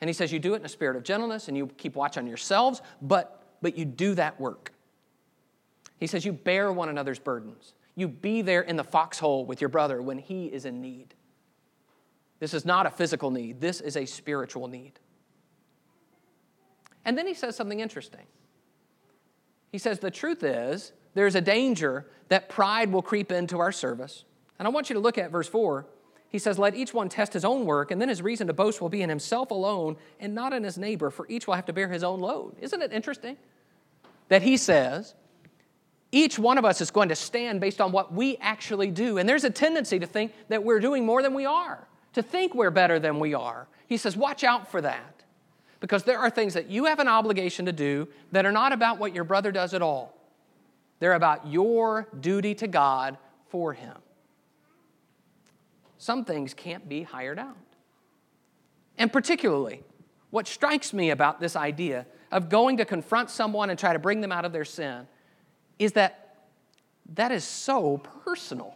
And 0.00 0.08
he 0.08 0.14
says, 0.14 0.32
You 0.32 0.38
do 0.38 0.54
it 0.54 0.58
in 0.58 0.64
a 0.64 0.70
spirit 0.70 0.96
of 0.96 1.02
gentleness 1.02 1.48
and 1.48 1.56
you 1.56 1.66
keep 1.66 1.94
watch 1.94 2.16
on 2.16 2.26
yourselves, 2.26 2.80
but, 3.02 3.42
but 3.60 3.76
you 3.76 3.84
do 3.84 4.14
that 4.14 4.40
work. 4.40 4.72
He 6.00 6.06
says, 6.06 6.24
You 6.24 6.32
bear 6.32 6.72
one 6.72 6.88
another's 6.88 7.18
burdens. 7.18 7.74
You 7.94 8.08
be 8.08 8.42
there 8.42 8.62
in 8.62 8.76
the 8.76 8.84
foxhole 8.84 9.44
with 9.44 9.60
your 9.60 9.68
brother 9.68 10.00
when 10.00 10.18
he 10.18 10.46
is 10.46 10.64
in 10.64 10.80
need. 10.80 11.14
This 12.40 12.54
is 12.54 12.64
not 12.64 12.86
a 12.86 12.90
physical 12.90 13.30
need, 13.30 13.60
this 13.60 13.80
is 13.80 13.96
a 13.96 14.06
spiritual 14.06 14.66
need. 14.66 14.92
And 17.04 17.16
then 17.16 17.26
he 17.26 17.34
says 17.34 17.54
something 17.54 17.80
interesting. 17.80 18.26
He 19.70 19.78
says, 19.78 20.00
The 20.00 20.10
truth 20.10 20.42
is, 20.42 20.92
there's 21.14 21.34
a 21.34 21.40
danger 21.40 22.06
that 22.28 22.48
pride 22.48 22.90
will 22.90 23.02
creep 23.02 23.30
into 23.30 23.58
our 23.58 23.72
service. 23.72 24.24
And 24.58 24.66
I 24.66 24.70
want 24.70 24.90
you 24.90 24.94
to 24.94 25.00
look 25.00 25.18
at 25.18 25.30
verse 25.30 25.48
4. 25.48 25.86
He 26.28 26.38
says, 26.38 26.58
Let 26.58 26.74
each 26.74 26.94
one 26.94 27.08
test 27.08 27.32
his 27.32 27.44
own 27.44 27.66
work, 27.66 27.90
and 27.90 28.00
then 28.00 28.08
his 28.08 28.22
reason 28.22 28.46
to 28.46 28.52
boast 28.52 28.80
will 28.80 28.88
be 28.88 29.02
in 29.02 29.10
himself 29.10 29.50
alone 29.50 29.96
and 30.18 30.34
not 30.34 30.52
in 30.52 30.64
his 30.64 30.78
neighbor, 30.78 31.10
for 31.10 31.26
each 31.28 31.46
will 31.46 31.54
have 31.54 31.66
to 31.66 31.72
bear 31.72 31.88
his 31.88 32.04
own 32.04 32.20
load. 32.20 32.56
Isn't 32.60 32.80
it 32.80 32.92
interesting? 32.92 33.36
That 34.28 34.42
he 34.42 34.56
says, 34.56 35.14
each 36.12 36.38
one 36.38 36.58
of 36.58 36.64
us 36.64 36.80
is 36.80 36.90
going 36.90 37.08
to 37.10 37.16
stand 37.16 37.60
based 37.60 37.80
on 37.80 37.92
what 37.92 38.12
we 38.12 38.36
actually 38.38 38.90
do. 38.90 39.18
And 39.18 39.28
there's 39.28 39.44
a 39.44 39.50
tendency 39.50 39.98
to 39.98 40.06
think 40.06 40.32
that 40.48 40.64
we're 40.64 40.80
doing 40.80 41.06
more 41.06 41.22
than 41.22 41.34
we 41.34 41.46
are, 41.46 41.86
to 42.14 42.22
think 42.22 42.54
we're 42.54 42.70
better 42.70 42.98
than 42.98 43.20
we 43.20 43.34
are. 43.34 43.68
He 43.86 43.96
says, 43.96 44.16
watch 44.16 44.42
out 44.42 44.70
for 44.70 44.80
that. 44.80 45.22
Because 45.78 46.02
there 46.02 46.18
are 46.18 46.28
things 46.28 46.54
that 46.54 46.68
you 46.68 46.86
have 46.86 46.98
an 46.98 47.08
obligation 47.08 47.64
to 47.66 47.72
do 47.72 48.08
that 48.32 48.44
are 48.44 48.52
not 48.52 48.72
about 48.72 48.98
what 48.98 49.14
your 49.14 49.24
brother 49.24 49.50
does 49.52 49.72
at 49.72 49.82
all. 49.82 50.14
They're 50.98 51.14
about 51.14 51.46
your 51.46 52.08
duty 52.20 52.54
to 52.56 52.66
God 52.66 53.16
for 53.48 53.72
him. 53.72 53.96
Some 55.96 56.24
things 56.24 56.54
can't 56.54 56.88
be 56.88 57.02
hired 57.02 57.38
out. 57.38 57.56
And 58.98 59.12
particularly, 59.12 59.82
what 60.30 60.46
strikes 60.46 60.92
me 60.92 61.10
about 61.10 61.40
this 61.40 61.56
idea 61.56 62.06
of 62.30 62.48
going 62.48 62.76
to 62.76 62.84
confront 62.84 63.30
someone 63.30 63.70
and 63.70 63.78
try 63.78 63.92
to 63.92 63.98
bring 63.98 64.20
them 64.20 64.32
out 64.32 64.44
of 64.44 64.52
their 64.52 64.64
sin 64.64 65.06
is 65.80 65.92
that 65.92 66.36
that 67.14 67.32
is 67.32 67.42
so 67.42 67.98
personal. 68.24 68.74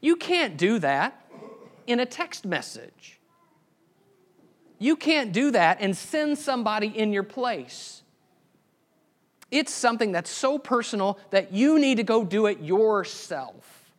You 0.00 0.16
can't 0.16 0.56
do 0.56 0.80
that 0.80 1.24
in 1.86 2.00
a 2.00 2.06
text 2.06 2.44
message. 2.44 3.20
You 4.78 4.96
can't 4.96 5.32
do 5.32 5.50
that 5.50 5.78
and 5.80 5.96
send 5.96 6.38
somebody 6.38 6.86
in 6.86 7.12
your 7.12 7.22
place. 7.22 8.02
It's 9.50 9.72
something 9.72 10.12
that's 10.12 10.30
so 10.30 10.58
personal 10.58 11.18
that 11.30 11.52
you 11.52 11.78
need 11.78 11.96
to 11.96 12.04
go 12.04 12.24
do 12.24 12.46
it 12.46 12.60
yourself. 12.60 13.92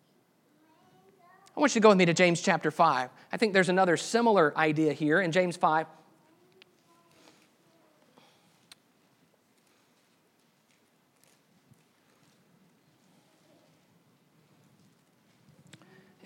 I 1.55 1.59
want 1.59 1.75
you 1.75 1.81
to 1.81 1.83
go 1.83 1.89
with 1.89 1.97
me 1.97 2.05
to 2.05 2.13
James 2.13 2.41
chapter 2.41 2.71
5. 2.71 3.09
I 3.31 3.37
think 3.37 3.53
there's 3.53 3.69
another 3.69 3.97
similar 3.97 4.57
idea 4.57 4.93
here 4.93 5.21
in 5.21 5.31
James 5.31 5.57
5. 5.57 5.85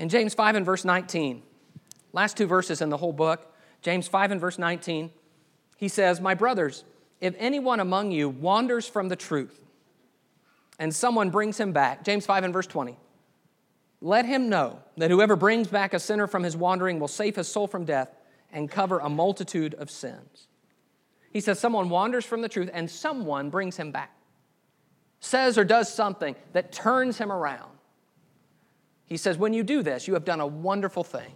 In 0.03 0.09
James 0.09 0.33
5 0.33 0.55
and 0.55 0.65
verse 0.65 0.83
19, 0.83 1.41
last 2.11 2.35
two 2.35 2.45
verses 2.45 2.81
in 2.81 2.89
the 2.89 2.97
whole 2.97 3.13
book, 3.13 3.55
James 3.81 4.05
5 4.05 4.31
and 4.31 4.41
verse 4.41 4.59
19, 4.59 5.09
he 5.77 5.87
says, 5.87 6.19
My 6.19 6.33
brothers, 6.33 6.83
if 7.21 7.33
anyone 7.37 7.79
among 7.79 8.11
you 8.11 8.27
wanders 8.27 8.85
from 8.85 9.07
the 9.07 9.15
truth 9.15 9.57
and 10.77 10.93
someone 10.93 11.29
brings 11.29 11.57
him 11.57 11.71
back, 11.71 12.03
James 12.03 12.25
5 12.25 12.43
and 12.43 12.51
verse 12.51 12.67
20, 12.67 12.97
let 14.01 14.25
him 14.25 14.49
know 14.49 14.79
that 14.97 15.09
whoever 15.09 15.37
brings 15.37 15.69
back 15.69 15.93
a 15.93 15.99
sinner 15.99 16.27
from 16.27 16.43
his 16.43 16.57
wandering 16.57 16.99
will 16.99 17.07
save 17.07 17.37
his 17.37 17.47
soul 17.47 17.65
from 17.65 17.85
death 17.85 18.09
and 18.51 18.69
cover 18.69 18.99
a 18.99 19.07
multitude 19.07 19.73
of 19.75 19.89
sins. 19.89 20.49
He 21.31 21.39
says, 21.39 21.61
Someone 21.61 21.87
wanders 21.87 22.25
from 22.25 22.41
the 22.41 22.49
truth 22.49 22.69
and 22.73 22.91
someone 22.91 23.49
brings 23.49 23.77
him 23.77 23.93
back, 23.93 24.11
says 25.21 25.57
or 25.57 25.63
does 25.63 25.87
something 25.87 26.35
that 26.51 26.73
turns 26.73 27.19
him 27.19 27.31
around. 27.31 27.72
He 29.05 29.17
says, 29.17 29.37
When 29.37 29.53
you 29.53 29.63
do 29.63 29.83
this, 29.83 30.07
you 30.07 30.13
have 30.13 30.25
done 30.25 30.39
a 30.39 30.47
wonderful 30.47 31.03
thing, 31.03 31.33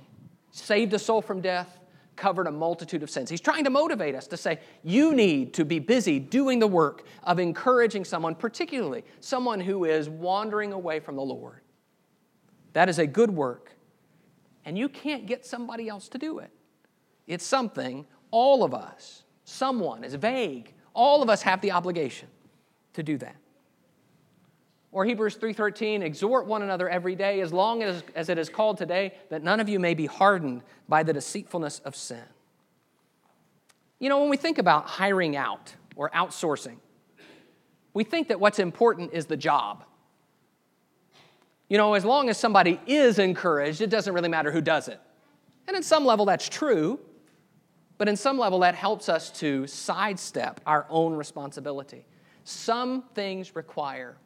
saved 0.51 0.93
a 0.93 0.99
soul 0.99 1.21
from 1.21 1.41
death, 1.41 1.80
covered 2.15 2.47
a 2.47 2.51
multitude 2.51 3.03
of 3.03 3.10
sins. 3.10 3.30
He's 3.30 3.41
trying 3.41 3.63
to 3.63 3.69
motivate 3.69 4.15
us 4.15 4.27
to 4.27 4.38
say, 4.38 4.60
You 4.84 5.13
need 5.13 5.53
to 5.53 5.65
be 5.65 5.80
busy 5.80 6.19
doing 6.19 6.60
the 6.60 6.67
work 6.67 7.06
of 7.23 7.39
encouraging 7.39 8.06
someone, 8.06 8.36
particularly 8.36 9.03
someone 9.19 9.60
who 9.60 9.86
is 9.86 10.10
wandering 10.10 10.73
away 10.73 10.99
from 10.99 11.15
the 11.15 11.21
Lord. 11.21 11.62
That 12.73 12.89
is 12.89 12.99
a 12.99 13.08
good 13.08 13.32
work, 13.32 13.71
and 14.65 14.77
you 14.77 14.89
can't 14.89 15.25
get 15.25 15.45
somebody 15.45 15.88
else 15.88 16.10
to 16.10 16.17
do 16.17 16.39
it. 16.39 16.51
It's 17.25 17.45
something 17.45 18.06
all 18.32 18.63
of 18.63 18.73
us, 18.73 19.23
someone 19.45 20.03
is 20.03 20.13
vague, 20.15 20.73
all 20.93 21.23
of 21.23 21.30
us 21.30 21.41
have 21.43 21.62
the 21.62 21.71
obligation 21.71 22.27
to 22.93 23.03
do 23.03 23.17
that. 23.19 23.36
Or 24.97 25.05
Hebrews 25.05 25.36
3:13, 25.36 26.01
exhort 26.01 26.47
one 26.47 26.63
another 26.63 26.89
every 26.89 27.13
day 27.15 27.39
as 27.41 27.53
long 27.53 27.83
as, 27.83 28.03
as 28.15 28.29
it 28.29 28.39
is 28.39 28.49
called 28.49 28.79
today, 28.79 29.13
that 29.29 29.43
none 29.43 29.60
of 29.60 29.69
you 29.69 29.79
may 29.79 29.93
be 29.93 30.07
hardened 30.07 30.63
by 30.89 31.03
the 31.03 31.13
deceitfulness 31.13 31.81
of 31.86 31.95
sin. 31.95 32.23
You 33.99 34.10
know, 34.10 34.19
when 34.19 34.29
we 34.29 34.38
think 34.38 34.57
about 34.57 34.88
hiring 34.88 35.36
out 35.36 35.75
or 35.95 36.10
outsourcing, 36.10 36.77
we 37.93 38.05
think 38.05 38.29
that 38.29 38.39
what's 38.39 38.57
important 38.57 39.13
is 39.13 39.27
the 39.27 39.38
job. 39.38 39.83
You 41.69 41.77
know, 41.77 41.93
as 41.93 42.03
long 42.03 42.27
as 42.27 42.39
somebody 42.39 42.79
is 42.88 43.19
encouraged, 43.19 43.81
it 43.81 43.91
doesn't 43.91 44.15
really 44.15 44.29
matter 44.29 44.51
who 44.51 44.62
does 44.62 44.88
it. 44.88 44.99
And 45.67 45.77
in 45.77 45.83
some 45.83 46.05
level, 46.05 46.25
that's 46.25 46.49
true, 46.49 46.99
but 47.99 48.10
in 48.10 48.15
some 48.15 48.39
level, 48.39 48.57
that 48.62 48.73
helps 48.73 49.10
us 49.10 49.29
to 49.41 49.67
sidestep 49.67 50.60
our 50.65 50.88
own 50.89 51.13
responsibility. 51.13 52.03
Some 52.45 53.03
things 53.13 53.55
require 53.55 54.17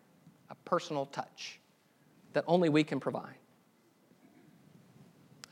a 0.52 0.56
personal 0.66 1.06
touch 1.08 1.60
that 2.34 2.44
only 2.46 2.70
we 2.70 2.84
can 2.84 3.00
provide. 3.00 3.36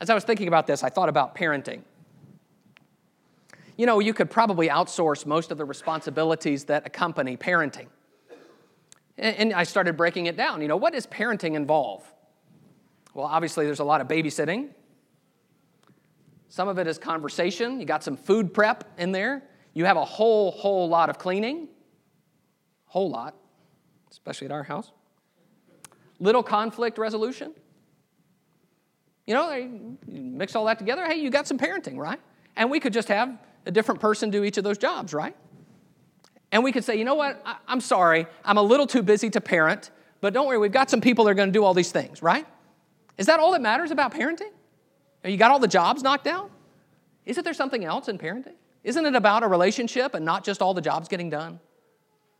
As 0.00 0.10
I 0.10 0.14
was 0.14 0.24
thinking 0.24 0.46
about 0.46 0.66
this, 0.66 0.84
I 0.84 0.90
thought 0.90 1.08
about 1.08 1.34
parenting. 1.34 1.82
You 3.76 3.86
know, 3.86 3.98
you 3.98 4.12
could 4.12 4.30
probably 4.30 4.68
outsource 4.68 5.24
most 5.24 5.50
of 5.50 5.58
the 5.58 5.64
responsibilities 5.64 6.64
that 6.66 6.86
accompany 6.86 7.36
parenting. 7.36 7.86
And 9.16 9.52
I 9.52 9.64
started 9.64 9.96
breaking 9.96 10.26
it 10.26 10.36
down. 10.36 10.62
You 10.62 10.68
know, 10.68 10.76
what 10.76 10.92
does 10.92 11.06
parenting 11.06 11.54
involve? 11.54 12.02
Well, 13.12 13.26
obviously, 13.26 13.66
there's 13.66 13.80
a 13.80 13.84
lot 13.84 14.00
of 14.00 14.08
babysitting. 14.08 14.68
Some 16.48 16.68
of 16.68 16.78
it 16.78 16.86
is 16.86 16.98
conversation. 16.98 17.80
You 17.80 17.86
got 17.86 18.02
some 18.02 18.16
food 18.16 18.54
prep 18.54 18.84
in 18.98 19.12
there. 19.12 19.42
You 19.74 19.84
have 19.84 19.96
a 19.96 20.04
whole, 20.04 20.50
whole 20.52 20.88
lot 20.88 21.10
of 21.10 21.18
cleaning. 21.18 21.68
Whole 22.86 23.10
lot, 23.10 23.36
especially 24.10 24.46
at 24.46 24.52
our 24.52 24.62
house. 24.62 24.90
Little 26.18 26.42
conflict 26.42 26.98
resolution. 26.98 27.54
You 29.26 29.34
know, 29.34 29.52
you 29.52 29.98
mix 30.08 30.56
all 30.56 30.64
that 30.66 30.78
together. 30.78 31.06
Hey, 31.06 31.20
you 31.20 31.30
got 31.30 31.46
some 31.46 31.58
parenting, 31.58 31.96
right? 31.96 32.20
And 32.56 32.70
we 32.70 32.80
could 32.80 32.92
just 32.92 33.08
have 33.08 33.38
a 33.66 33.70
different 33.70 34.00
person 34.00 34.30
do 34.30 34.44
each 34.44 34.58
of 34.58 34.64
those 34.64 34.78
jobs, 34.78 35.14
right? 35.14 35.36
And 36.52 36.64
we 36.64 36.72
could 36.72 36.84
say, 36.84 36.96
you 36.96 37.04
know 37.04 37.14
what, 37.14 37.40
I, 37.44 37.56
am 37.68 37.80
sorry, 37.80 38.26
I'm 38.44 38.56
a 38.56 38.62
little 38.62 38.86
too 38.86 39.02
busy 39.02 39.30
to 39.30 39.40
parent, 39.40 39.90
but 40.20 40.34
don't 40.34 40.46
worry, 40.46 40.58
we've 40.58 40.72
got 40.72 40.90
some 40.90 41.00
people 41.00 41.24
that 41.24 41.30
are 41.30 41.34
going 41.34 41.48
to 41.48 41.52
do 41.52 41.64
all 41.64 41.74
these 41.74 41.92
things, 41.92 42.22
right? 42.22 42.46
Is 43.18 43.26
that 43.26 43.38
all 43.38 43.52
that 43.52 43.62
matters 43.62 43.90
about 43.90 44.12
parenting? 44.12 44.50
You 45.24 45.36
got 45.36 45.50
all 45.50 45.58
the 45.58 45.68
jobs 45.68 46.02
knocked 46.02 46.26
out? 46.26 46.50
Isn't 47.24 47.44
there 47.44 47.54
something 47.54 47.84
else 47.84 48.08
in 48.08 48.18
parenting? 48.18 48.54
Isn't 48.82 49.04
it 49.04 49.14
about 49.14 49.42
a 49.42 49.46
relationship 49.46 50.14
and 50.14 50.24
not 50.24 50.42
just 50.42 50.62
all 50.62 50.74
the 50.74 50.80
jobs 50.80 51.06
getting 51.06 51.30
done? 51.30 51.60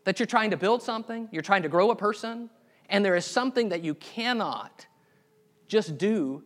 That 0.05 0.19
you're 0.19 0.27
trying 0.27 0.51
to 0.51 0.57
build 0.57 0.83
something, 0.83 1.29
you're 1.31 1.43
trying 1.43 1.63
to 1.63 1.69
grow 1.69 1.91
a 1.91 1.97
person, 1.97 2.51
and 2.89 3.05
there 3.05 3.17
is 3.17 3.25
something 3.25 3.69
that 3.69 3.83
you 3.83 3.95
cannot 3.95 4.87
just 5.69 5.99
do 5.99 6.43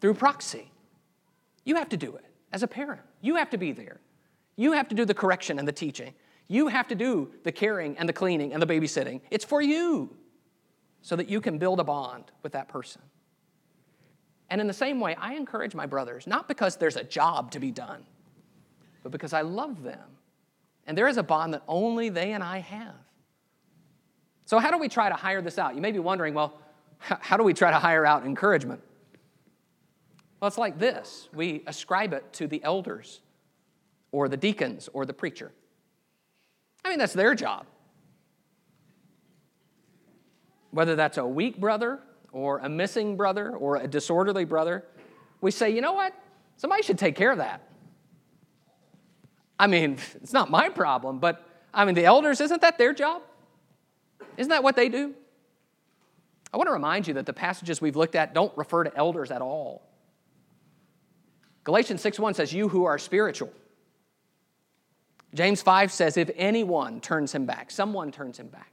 through 0.00 0.14
proxy. 0.14 0.70
You 1.64 1.76
have 1.76 1.88
to 1.90 1.96
do 1.96 2.14
it 2.16 2.24
as 2.52 2.62
a 2.62 2.68
parent. 2.68 3.02
You 3.20 3.36
have 3.36 3.50
to 3.50 3.58
be 3.58 3.72
there. 3.72 4.00
You 4.56 4.72
have 4.72 4.88
to 4.88 4.94
do 4.94 5.04
the 5.04 5.14
correction 5.14 5.58
and 5.58 5.66
the 5.66 5.72
teaching. 5.72 6.12
You 6.48 6.68
have 6.68 6.88
to 6.88 6.94
do 6.94 7.30
the 7.44 7.52
caring 7.52 7.96
and 7.96 8.08
the 8.08 8.12
cleaning 8.12 8.52
and 8.52 8.60
the 8.60 8.66
babysitting. 8.66 9.20
It's 9.30 9.44
for 9.44 9.62
you 9.62 10.16
so 11.00 11.16
that 11.16 11.28
you 11.28 11.40
can 11.40 11.58
build 11.58 11.80
a 11.80 11.84
bond 11.84 12.24
with 12.42 12.52
that 12.52 12.68
person. 12.68 13.02
And 14.50 14.60
in 14.60 14.66
the 14.66 14.74
same 14.74 15.00
way, 15.00 15.14
I 15.14 15.34
encourage 15.34 15.74
my 15.74 15.86
brothers, 15.86 16.26
not 16.26 16.48
because 16.48 16.76
there's 16.76 16.96
a 16.96 17.04
job 17.04 17.52
to 17.52 17.60
be 17.60 17.70
done, 17.70 18.04
but 19.02 19.12
because 19.12 19.32
I 19.32 19.42
love 19.42 19.82
them. 19.82 20.08
And 20.90 20.98
there 20.98 21.06
is 21.06 21.18
a 21.18 21.22
bond 21.22 21.54
that 21.54 21.62
only 21.68 22.08
they 22.08 22.32
and 22.32 22.42
I 22.42 22.58
have. 22.58 22.96
So, 24.44 24.58
how 24.58 24.72
do 24.72 24.78
we 24.78 24.88
try 24.88 25.08
to 25.08 25.14
hire 25.14 25.40
this 25.40 25.56
out? 25.56 25.76
You 25.76 25.80
may 25.80 25.92
be 25.92 26.00
wondering, 26.00 26.34
well, 26.34 26.58
how 26.98 27.36
do 27.36 27.44
we 27.44 27.54
try 27.54 27.70
to 27.70 27.78
hire 27.78 28.04
out 28.04 28.26
encouragement? 28.26 28.82
Well, 30.40 30.48
it's 30.48 30.58
like 30.58 30.80
this 30.80 31.28
we 31.32 31.62
ascribe 31.68 32.12
it 32.12 32.32
to 32.32 32.48
the 32.48 32.60
elders 32.64 33.20
or 34.10 34.28
the 34.28 34.36
deacons 34.36 34.88
or 34.92 35.06
the 35.06 35.12
preacher. 35.12 35.52
I 36.84 36.88
mean, 36.88 36.98
that's 36.98 37.12
their 37.12 37.36
job. 37.36 37.66
Whether 40.72 40.96
that's 40.96 41.18
a 41.18 41.24
weak 41.24 41.60
brother 41.60 42.00
or 42.32 42.58
a 42.58 42.68
missing 42.68 43.16
brother 43.16 43.52
or 43.52 43.76
a 43.76 43.86
disorderly 43.86 44.44
brother, 44.44 44.84
we 45.40 45.52
say, 45.52 45.70
you 45.70 45.82
know 45.82 45.92
what? 45.92 46.12
Somebody 46.56 46.82
should 46.82 46.98
take 46.98 47.14
care 47.14 47.30
of 47.30 47.38
that. 47.38 47.69
I 49.60 49.66
mean, 49.66 49.98
it's 50.22 50.32
not 50.32 50.50
my 50.50 50.70
problem, 50.70 51.18
but 51.18 51.46
I 51.72 51.84
mean, 51.84 51.94
the 51.94 52.06
elders, 52.06 52.40
isn't 52.40 52.62
that 52.62 52.78
their 52.78 52.92
job? 52.92 53.22
Isn't 54.36 54.50
that 54.50 54.64
what 54.64 54.74
they 54.74 54.88
do? 54.88 55.14
I 56.52 56.56
want 56.56 56.66
to 56.66 56.72
remind 56.72 57.06
you 57.06 57.14
that 57.14 57.26
the 57.26 57.32
passages 57.32 57.80
we've 57.80 57.94
looked 57.94 58.16
at 58.16 58.34
don't 58.34 58.56
refer 58.56 58.82
to 58.82 58.96
elders 58.96 59.30
at 59.30 59.40
all. 59.40 59.82
Galatians 61.62 62.02
6:1 62.02 62.34
says, 62.34 62.52
You 62.52 62.68
who 62.68 62.86
are 62.86 62.98
spiritual. 62.98 63.52
James 65.32 65.62
5 65.62 65.92
says, 65.92 66.16
If 66.16 66.30
anyone 66.34 67.00
turns 67.00 67.32
him 67.32 67.46
back, 67.46 67.70
someone 67.70 68.10
turns 68.10 68.38
him 68.40 68.48
back. 68.48 68.72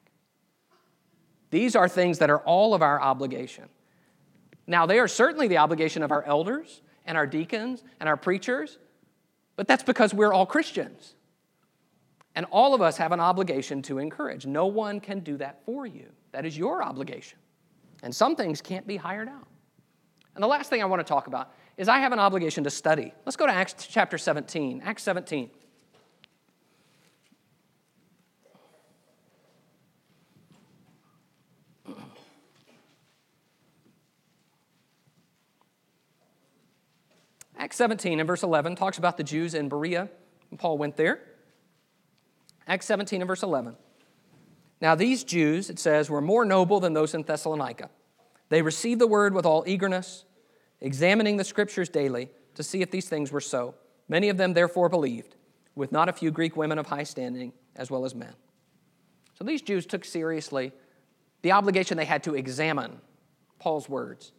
These 1.52 1.76
are 1.76 1.88
things 1.88 2.18
that 2.20 2.30
are 2.30 2.40
all 2.40 2.74
of 2.74 2.82
our 2.82 3.00
obligation. 3.00 3.66
Now, 4.66 4.86
they 4.86 5.00
are 5.00 5.08
certainly 5.08 5.48
the 5.48 5.58
obligation 5.58 6.02
of 6.02 6.12
our 6.12 6.24
elders 6.24 6.82
and 7.06 7.18
our 7.18 7.28
deacons 7.28 7.84
and 8.00 8.10
our 8.10 8.18
preachers, 8.18 8.80
but 9.58 9.68
that's 9.68 9.84
because 9.84 10.14
we're 10.14 10.32
all 10.32 10.46
Christians. 10.46 11.16
And 12.36 12.46
all 12.52 12.74
of 12.74 12.82
us 12.82 12.96
have 12.98 13.12
an 13.12 13.20
obligation 13.20 13.82
to 13.82 13.98
encourage. 13.98 14.46
No 14.46 14.68
one 14.68 15.00
can 15.02 15.20
do 15.20 15.36
that 15.38 15.66
for 15.66 15.86
you. 15.86 16.08
That 16.32 16.46
is 16.46 16.58
your 16.58 16.84
obligation. 16.84 17.40
And 18.04 18.16
some 18.16 18.36
things 18.36 18.62
can't 18.62 18.86
be 18.88 18.96
hired 18.96 19.28
out. 19.28 19.48
And 20.36 20.44
the 20.44 20.48
last 20.48 20.70
thing 20.70 20.84
I 20.84 20.86
want 20.86 21.00
to 21.00 21.04
talk 21.04 21.26
about 21.26 21.52
is 21.78 21.90
I 21.90 21.98
have 21.98 22.14
an 22.14 22.20
obligation 22.20 22.64
to 22.64 22.70
study. 22.70 23.12
Let's 23.26 23.36
go 23.36 23.48
to 23.48 23.52
Acts 23.52 23.88
chapter 23.88 24.20
17. 24.20 24.84
Acts 24.86 25.02
17. 25.02 25.50
Acts 37.58 37.76
17 37.78 38.20
and 38.20 38.28
verse 38.28 38.44
11 38.44 38.76
talks 38.76 38.98
about 38.98 39.18
the 39.18 39.24
Jews 39.24 39.54
in 39.54 39.68
Berea. 39.68 40.10
Paul 40.58 40.78
went 40.78 40.96
there. 40.96 41.20
Acts 42.68 42.86
17 42.86 43.22
and 43.22 43.28
verse 43.28 43.44
11. 43.44 43.76
Now, 44.80 44.94
these 44.94 45.24
Jews, 45.24 45.70
it 45.70 45.80
says, 45.80 46.10
were 46.10 46.22
more 46.22 46.46
noble 46.46 46.80
than 46.80 46.94
those 46.94 47.16
in 47.16 47.24
Thessalonica. 47.24 47.90
They 48.50 48.62
received 48.62 49.02
the 49.02 49.08
word 49.08 49.34
with 49.34 49.46
all 49.46 49.64
eagerness, 49.66 50.24
examining 50.82 51.38
the 51.38 51.44
scriptures 51.44 51.90
daily 51.90 52.30
to 52.54 52.64
see 52.64 52.82
if 52.82 52.92
these 52.92 53.10
things 53.10 53.32
were 53.32 53.42
so. 53.42 53.74
Many 54.08 54.30
of 54.30 54.38
them 54.38 54.54
therefore 54.54 54.88
believed, 54.88 55.36
with 55.76 55.92
not 55.92 56.10
a 56.10 56.14
few 56.14 56.30
Greek 56.30 56.56
women 56.56 56.78
of 56.78 56.88
high 56.88 57.04
standing 57.04 57.54
as 57.76 57.90
well 57.90 58.06
as 58.06 58.14
men. 58.14 58.34
So 59.34 59.44
these 59.44 59.62
Jews 59.62 59.86
took 59.86 60.06
seriously 60.06 60.72
the 61.42 61.52
obligation 61.52 61.98
they 61.98 62.06
had 62.06 62.24
to 62.24 62.36
examine 62.36 63.02
Paul's 63.60 63.90
words 63.90 64.32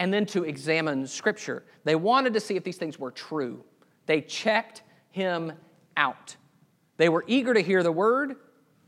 and 0.00 0.12
then 0.14 0.24
to 0.24 0.44
examine 0.44 1.06
Scripture. 1.06 1.62
They 1.84 1.94
wanted 1.94 2.32
to 2.32 2.40
see 2.40 2.56
if 2.56 2.64
these 2.64 2.78
things 2.78 2.98
were 2.98 3.10
true. 3.10 3.62
They 4.06 4.22
checked 4.22 4.82
him 5.10 5.52
out. 5.94 6.36
They 6.96 7.10
were 7.10 7.22
eager 7.26 7.52
to 7.52 7.60
hear 7.60 7.82
the 7.82 7.92
word. 7.92 8.36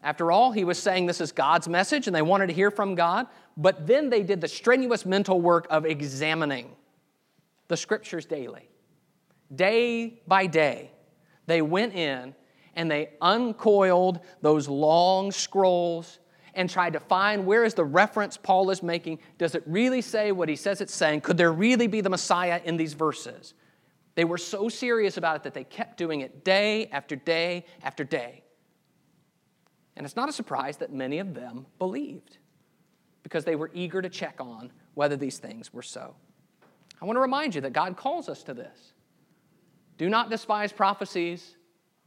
After 0.02 0.32
all, 0.32 0.52
he 0.52 0.64
was 0.64 0.78
saying 0.78 1.04
this 1.04 1.20
is 1.20 1.30
God's 1.30 1.68
message 1.68 2.06
and 2.06 2.16
they 2.16 2.22
wanted 2.22 2.46
to 2.46 2.54
hear 2.54 2.70
from 2.70 2.94
God. 2.94 3.26
But 3.58 3.86
then 3.86 4.08
they 4.08 4.22
did 4.22 4.40
the 4.40 4.48
strenuous 4.48 5.04
mental 5.04 5.38
work 5.38 5.66
of 5.68 5.84
examining 5.84 6.74
the 7.68 7.76
scriptures 7.76 8.24
daily. 8.24 8.70
Day 9.54 10.22
by 10.26 10.46
day, 10.46 10.92
they 11.44 11.60
went 11.60 11.92
in 11.94 12.34
and 12.74 12.90
they 12.90 13.10
uncoiled 13.20 14.20
those 14.40 14.66
long 14.66 15.30
scrolls 15.30 16.20
and 16.54 16.68
tried 16.68 16.92
to 16.92 17.00
find 17.00 17.46
where 17.46 17.64
is 17.64 17.74
the 17.74 17.84
reference 17.84 18.36
Paul 18.36 18.70
is 18.70 18.82
making. 18.82 19.18
Does 19.38 19.54
it 19.54 19.62
really 19.66 20.02
say 20.02 20.32
what 20.32 20.48
he 20.48 20.56
says 20.56 20.80
it's 20.80 20.94
saying? 20.94 21.22
Could 21.22 21.36
there 21.36 21.52
really 21.52 21.86
be 21.86 22.00
the 22.00 22.10
Messiah 22.10 22.60
in 22.64 22.76
these 22.76 22.92
verses? 22.92 23.54
They 24.14 24.24
were 24.24 24.38
so 24.38 24.68
serious 24.68 25.16
about 25.16 25.36
it 25.36 25.42
that 25.44 25.54
they 25.54 25.64
kept 25.64 25.96
doing 25.96 26.20
it 26.20 26.44
day 26.44 26.88
after 26.92 27.16
day 27.16 27.64
after 27.82 28.04
day. 28.04 28.42
And 29.96 30.04
it's 30.04 30.16
not 30.16 30.28
a 30.28 30.32
surprise 30.32 30.78
that 30.78 30.92
many 30.92 31.18
of 31.18 31.34
them 31.34 31.66
believed 31.78 32.38
because 33.22 33.44
they 33.44 33.56
were 33.56 33.70
eager 33.72 34.02
to 34.02 34.08
check 34.08 34.36
on 34.40 34.70
whether 34.94 35.16
these 35.16 35.38
things 35.38 35.72
were 35.72 35.82
so. 35.82 36.14
I 37.00 37.04
want 37.04 37.16
to 37.16 37.20
remind 37.20 37.54
you 37.54 37.60
that 37.62 37.72
God 37.72 37.96
calls 37.96 38.28
us 38.28 38.42
to 38.44 38.54
this. 38.54 38.92
Do 39.98 40.08
not 40.08 40.30
despise 40.30 40.72
prophecies, 40.72 41.56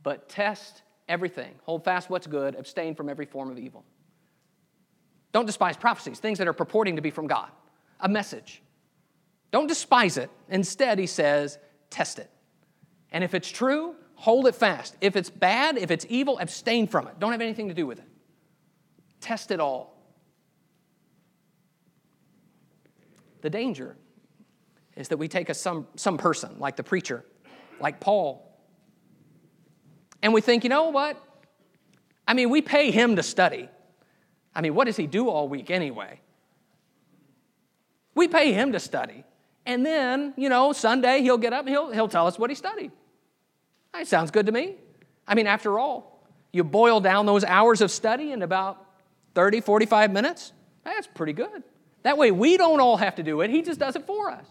but 0.03 0.29
test 0.29 0.83
everything. 1.07 1.55
Hold 1.63 1.83
fast 1.83 2.09
what's 2.09 2.27
good, 2.27 2.55
abstain 2.55 2.95
from 2.95 3.09
every 3.09 3.25
form 3.25 3.51
of 3.51 3.57
evil. 3.57 3.83
Don't 5.35 5.45
despise 5.45 5.75
prophecies, 5.75 6.19
things 6.19 6.37
that 6.37 6.47
are 6.47 6.53
purporting 6.53 6.95
to 6.95 7.01
be 7.01 7.11
from 7.11 7.27
God, 7.27 7.49
a 7.99 8.07
message. 8.07 8.63
Don't 9.51 9.67
despise 9.67 10.15
it. 10.15 10.29
Instead, 10.47 10.97
he 10.97 11.07
says, 11.07 11.59
test 11.89 12.19
it. 12.19 12.31
And 13.11 13.21
if 13.21 13.33
it's 13.33 13.51
true, 13.51 13.95
hold 14.13 14.47
it 14.47 14.55
fast. 14.55 14.95
If 15.01 15.17
it's 15.17 15.29
bad, 15.29 15.77
if 15.77 15.91
it's 15.91 16.05
evil, 16.07 16.39
abstain 16.39 16.87
from 16.87 17.09
it. 17.09 17.19
Don't 17.19 17.33
have 17.33 17.41
anything 17.41 17.67
to 17.67 17.73
do 17.73 17.85
with 17.85 17.99
it. 17.99 18.07
Test 19.19 19.51
it 19.51 19.59
all. 19.59 19.97
The 23.41 23.49
danger 23.49 23.97
is 24.95 25.09
that 25.09 25.17
we 25.17 25.27
take 25.27 25.49
a 25.49 25.53
some, 25.53 25.85
some 25.97 26.17
person, 26.17 26.59
like 26.59 26.77
the 26.77 26.83
preacher, 26.83 27.25
like 27.81 27.99
Paul, 27.99 28.57
and 30.21 30.33
we 30.33 30.39
think, 30.39 30.63
you 30.63 30.69
know 30.69 30.91
what? 30.91 31.21
I 32.25 32.35
mean, 32.35 32.49
we 32.49 32.61
pay 32.61 32.89
him 32.89 33.17
to 33.17 33.21
study. 33.21 33.67
I 34.55 34.61
mean, 34.61 34.73
what 34.73 34.85
does 34.85 34.95
he 34.95 35.05
do 35.05 35.29
all 35.29 35.49
week 35.49 35.69
anyway? 35.69 36.21
We 38.15 38.27
pay 38.27 38.53
him 38.53 38.71
to 38.71 38.79
study. 38.79 39.25
And 39.65 39.85
then, 39.85 40.33
you 40.37 40.47
know, 40.47 40.71
Sunday 40.71 41.21
he'll 41.21 41.37
get 41.37 41.51
up 41.51 41.67
he'll, 41.67 41.91
he'll 41.91 42.07
tell 42.07 42.27
us 42.27 42.39
what 42.39 42.49
he 42.49 42.55
studied. 42.55 42.91
That 43.93 44.07
sounds 44.07 44.31
good 44.31 44.45
to 44.45 44.51
me. 44.51 44.75
I 45.27 45.35
mean, 45.35 45.47
after 45.47 45.77
all, 45.79 46.23
you 46.51 46.63
boil 46.63 47.01
down 47.01 47.25
those 47.25 47.43
hours 47.43 47.81
of 47.81 47.91
study 47.91 48.31
in 48.31 48.41
about 48.41 48.85
30, 49.33 49.61
45 49.61 50.11
minutes. 50.11 50.53
That's 50.83 51.07
pretty 51.07 51.33
good. 51.33 51.63
That 52.03 52.17
way 52.17 52.31
we 52.31 52.55
don't 52.55 52.79
all 52.79 52.97
have 52.97 53.15
to 53.15 53.23
do 53.23 53.41
it, 53.41 53.49
he 53.49 53.61
just 53.61 53.79
does 53.79 53.95
it 53.95 54.05
for 54.05 54.29
us. 54.29 54.45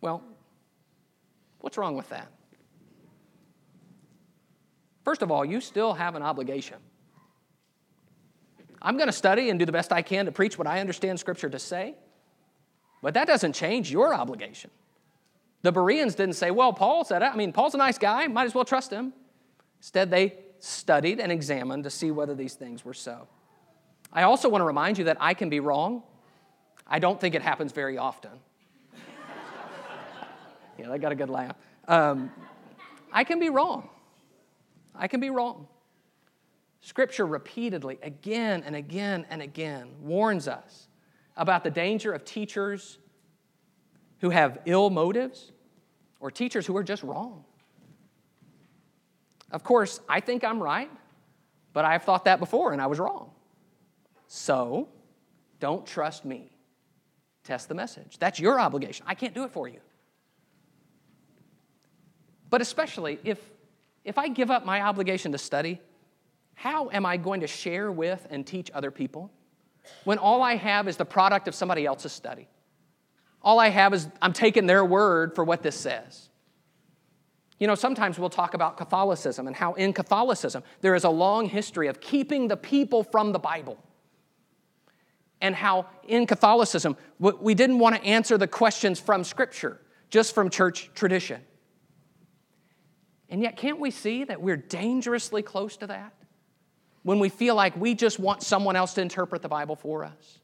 Well, 0.00 0.22
what's 1.60 1.76
wrong 1.76 1.96
with 1.96 2.08
that? 2.10 2.28
First 5.04 5.22
of 5.22 5.30
all, 5.30 5.44
you 5.44 5.60
still 5.60 5.94
have 5.94 6.14
an 6.14 6.22
obligation. 6.22 6.76
I'm 8.80 8.96
going 8.96 9.08
to 9.08 9.12
study 9.12 9.50
and 9.50 9.58
do 9.58 9.64
the 9.64 9.72
best 9.72 9.92
I 9.92 10.02
can 10.02 10.26
to 10.26 10.32
preach 10.32 10.58
what 10.58 10.66
I 10.66 10.80
understand 10.80 11.18
Scripture 11.18 11.48
to 11.48 11.58
say, 11.58 11.94
but 13.02 13.14
that 13.14 13.26
doesn't 13.26 13.54
change 13.54 13.90
your 13.90 14.14
obligation. 14.14 14.70
The 15.62 15.72
Bereans 15.72 16.14
didn't 16.14 16.36
say, 16.36 16.50
well, 16.50 16.72
Paul 16.72 17.04
said 17.04 17.22
it. 17.22 17.26
I 17.26 17.36
mean, 17.36 17.52
Paul's 17.52 17.74
a 17.74 17.78
nice 17.78 17.98
guy, 17.98 18.26
might 18.28 18.44
as 18.44 18.54
well 18.54 18.64
trust 18.64 18.92
him. 18.92 19.12
Instead, 19.80 20.10
they 20.10 20.34
studied 20.60 21.20
and 21.20 21.32
examined 21.32 21.84
to 21.84 21.90
see 21.90 22.10
whether 22.10 22.34
these 22.34 22.54
things 22.54 22.84
were 22.84 22.94
so. 22.94 23.26
I 24.12 24.22
also 24.22 24.48
want 24.48 24.62
to 24.62 24.66
remind 24.66 24.98
you 24.98 25.04
that 25.04 25.16
I 25.20 25.34
can 25.34 25.50
be 25.50 25.60
wrong. 25.60 26.02
I 26.86 26.98
don't 26.98 27.20
think 27.20 27.34
it 27.34 27.42
happens 27.42 27.72
very 27.72 27.98
often. 27.98 28.30
yeah, 30.78 30.88
that 30.88 31.00
got 31.00 31.12
a 31.12 31.16
good 31.16 31.30
laugh. 31.30 31.56
Um, 31.86 32.30
I 33.12 33.24
can 33.24 33.40
be 33.40 33.50
wrong. 33.50 33.88
I 34.94 35.08
can 35.08 35.20
be 35.20 35.30
wrong. 35.30 35.68
Scripture 36.80 37.26
repeatedly, 37.26 37.98
again 38.02 38.62
and 38.64 38.76
again 38.76 39.26
and 39.30 39.42
again, 39.42 39.88
warns 40.00 40.46
us 40.48 40.88
about 41.36 41.64
the 41.64 41.70
danger 41.70 42.12
of 42.12 42.24
teachers 42.24 42.98
who 44.20 44.30
have 44.30 44.58
ill 44.66 44.90
motives 44.90 45.52
or 46.20 46.30
teachers 46.30 46.66
who 46.66 46.76
are 46.76 46.82
just 46.82 47.02
wrong. 47.02 47.44
Of 49.50 49.64
course, 49.64 50.00
I 50.08 50.20
think 50.20 50.44
I'm 50.44 50.62
right, 50.62 50.90
but 51.72 51.84
I've 51.84 52.02
thought 52.02 52.24
that 52.26 52.38
before 52.38 52.72
and 52.72 52.82
I 52.82 52.86
was 52.86 52.98
wrong. 52.98 53.30
So, 54.26 54.88
don't 55.58 55.86
trust 55.86 56.24
me. 56.24 56.52
Test 57.44 57.68
the 57.68 57.74
message. 57.74 58.18
That's 58.18 58.38
your 58.38 58.60
obligation. 58.60 59.06
I 59.08 59.14
can't 59.14 59.34
do 59.34 59.44
it 59.44 59.52
for 59.52 59.68
you. 59.68 59.80
But 62.50 62.60
especially 62.60 63.18
if, 63.24 63.38
if 64.04 64.18
I 64.18 64.28
give 64.28 64.50
up 64.50 64.66
my 64.66 64.82
obligation 64.82 65.32
to 65.32 65.38
study, 65.38 65.80
how 66.58 66.90
am 66.90 67.06
I 67.06 67.18
going 67.18 67.42
to 67.42 67.46
share 67.46 67.92
with 67.92 68.26
and 68.30 68.44
teach 68.44 68.68
other 68.74 68.90
people 68.90 69.30
when 70.02 70.18
all 70.18 70.42
I 70.42 70.56
have 70.56 70.88
is 70.88 70.96
the 70.96 71.04
product 71.04 71.46
of 71.46 71.54
somebody 71.54 71.86
else's 71.86 72.10
study? 72.10 72.48
All 73.40 73.60
I 73.60 73.68
have 73.68 73.94
is 73.94 74.08
I'm 74.20 74.32
taking 74.32 74.66
their 74.66 74.84
word 74.84 75.36
for 75.36 75.44
what 75.44 75.62
this 75.62 75.76
says. 75.76 76.30
You 77.60 77.68
know, 77.68 77.76
sometimes 77.76 78.18
we'll 78.18 78.28
talk 78.28 78.54
about 78.54 78.76
Catholicism 78.76 79.46
and 79.46 79.54
how 79.54 79.74
in 79.74 79.92
Catholicism 79.92 80.64
there 80.80 80.96
is 80.96 81.04
a 81.04 81.10
long 81.10 81.48
history 81.48 81.86
of 81.86 82.00
keeping 82.00 82.48
the 82.48 82.56
people 82.56 83.04
from 83.04 83.30
the 83.30 83.38
Bible 83.38 83.78
and 85.40 85.54
how 85.54 85.86
in 86.08 86.26
Catholicism 86.26 86.96
we 87.20 87.54
didn't 87.54 87.78
want 87.78 87.94
to 87.94 88.02
answer 88.02 88.36
the 88.36 88.48
questions 88.48 88.98
from 88.98 89.22
Scripture, 89.22 89.80
just 90.10 90.34
from 90.34 90.50
church 90.50 90.90
tradition. 90.96 91.40
And 93.28 93.42
yet, 93.42 93.56
can't 93.56 93.78
we 93.78 93.92
see 93.92 94.24
that 94.24 94.42
we're 94.42 94.56
dangerously 94.56 95.42
close 95.42 95.76
to 95.76 95.86
that? 95.86 96.14
When 97.08 97.20
we 97.20 97.30
feel 97.30 97.54
like 97.54 97.74
we 97.74 97.94
just 97.94 98.18
want 98.18 98.42
someone 98.42 98.76
else 98.76 98.92
to 98.92 99.00
interpret 99.00 99.40
the 99.40 99.48
Bible 99.48 99.76
for 99.76 100.04
us. 100.04 100.40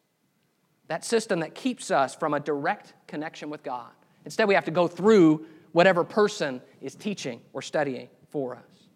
That 0.88 1.04
system 1.04 1.40
that 1.40 1.54
keeps 1.54 1.90
us 1.90 2.14
from 2.14 2.32
a 2.32 2.40
direct 2.40 2.94
connection 3.06 3.50
with 3.50 3.62
God. 3.62 3.90
Instead, 4.24 4.48
we 4.48 4.54
have 4.54 4.64
to 4.64 4.70
go 4.70 4.88
through 4.88 5.44
whatever 5.72 6.04
person 6.04 6.62
is 6.80 6.94
teaching 6.94 7.42
or 7.52 7.60
studying 7.60 8.08
for 8.30 8.56
us. 8.56 8.88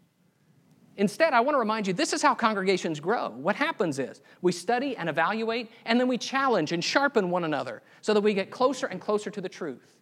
Instead, 0.97 1.35
I 1.35 1.41
want 1.41 1.57
to 1.57 1.59
remind 1.59 1.87
you 1.87 1.93
this 1.93 2.15
is 2.15 2.23
how 2.23 2.35
congregations 2.35 3.01
grow. 3.01 3.29
What 3.29 3.55
happens 3.55 3.99
is 3.99 4.23
we 4.41 4.51
study 4.51 4.97
and 4.97 5.07
evaluate, 5.07 5.71
and 5.85 6.01
then 6.01 6.09
we 6.09 6.17
challenge 6.17 6.73
and 6.73 6.83
sharpen 6.83 7.29
one 7.29 7.45
another 7.45 7.83
so 8.01 8.15
that 8.15 8.23
we 8.23 8.33
get 8.33 8.51
closer 8.51 8.87
and 8.87 8.99
closer 8.99 9.29
to 9.29 9.43
the 9.43 9.49
truth. 9.51 9.99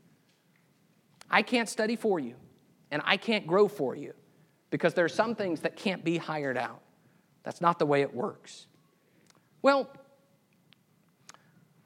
I 1.28 1.42
can't 1.42 1.68
study 1.68 1.96
for 1.96 2.20
you, 2.20 2.36
and 2.92 3.02
I 3.04 3.16
can't 3.16 3.44
grow 3.44 3.66
for 3.66 3.96
you 3.96 4.14
because 4.70 4.94
there 4.94 5.04
are 5.04 5.08
some 5.08 5.34
things 5.34 5.62
that 5.62 5.74
can't 5.74 6.04
be 6.04 6.16
hired 6.16 6.56
out. 6.56 6.80
That's 7.46 7.62
not 7.62 7.78
the 7.78 7.86
way 7.86 8.02
it 8.02 8.12
works. 8.12 8.66
Well, 9.62 9.88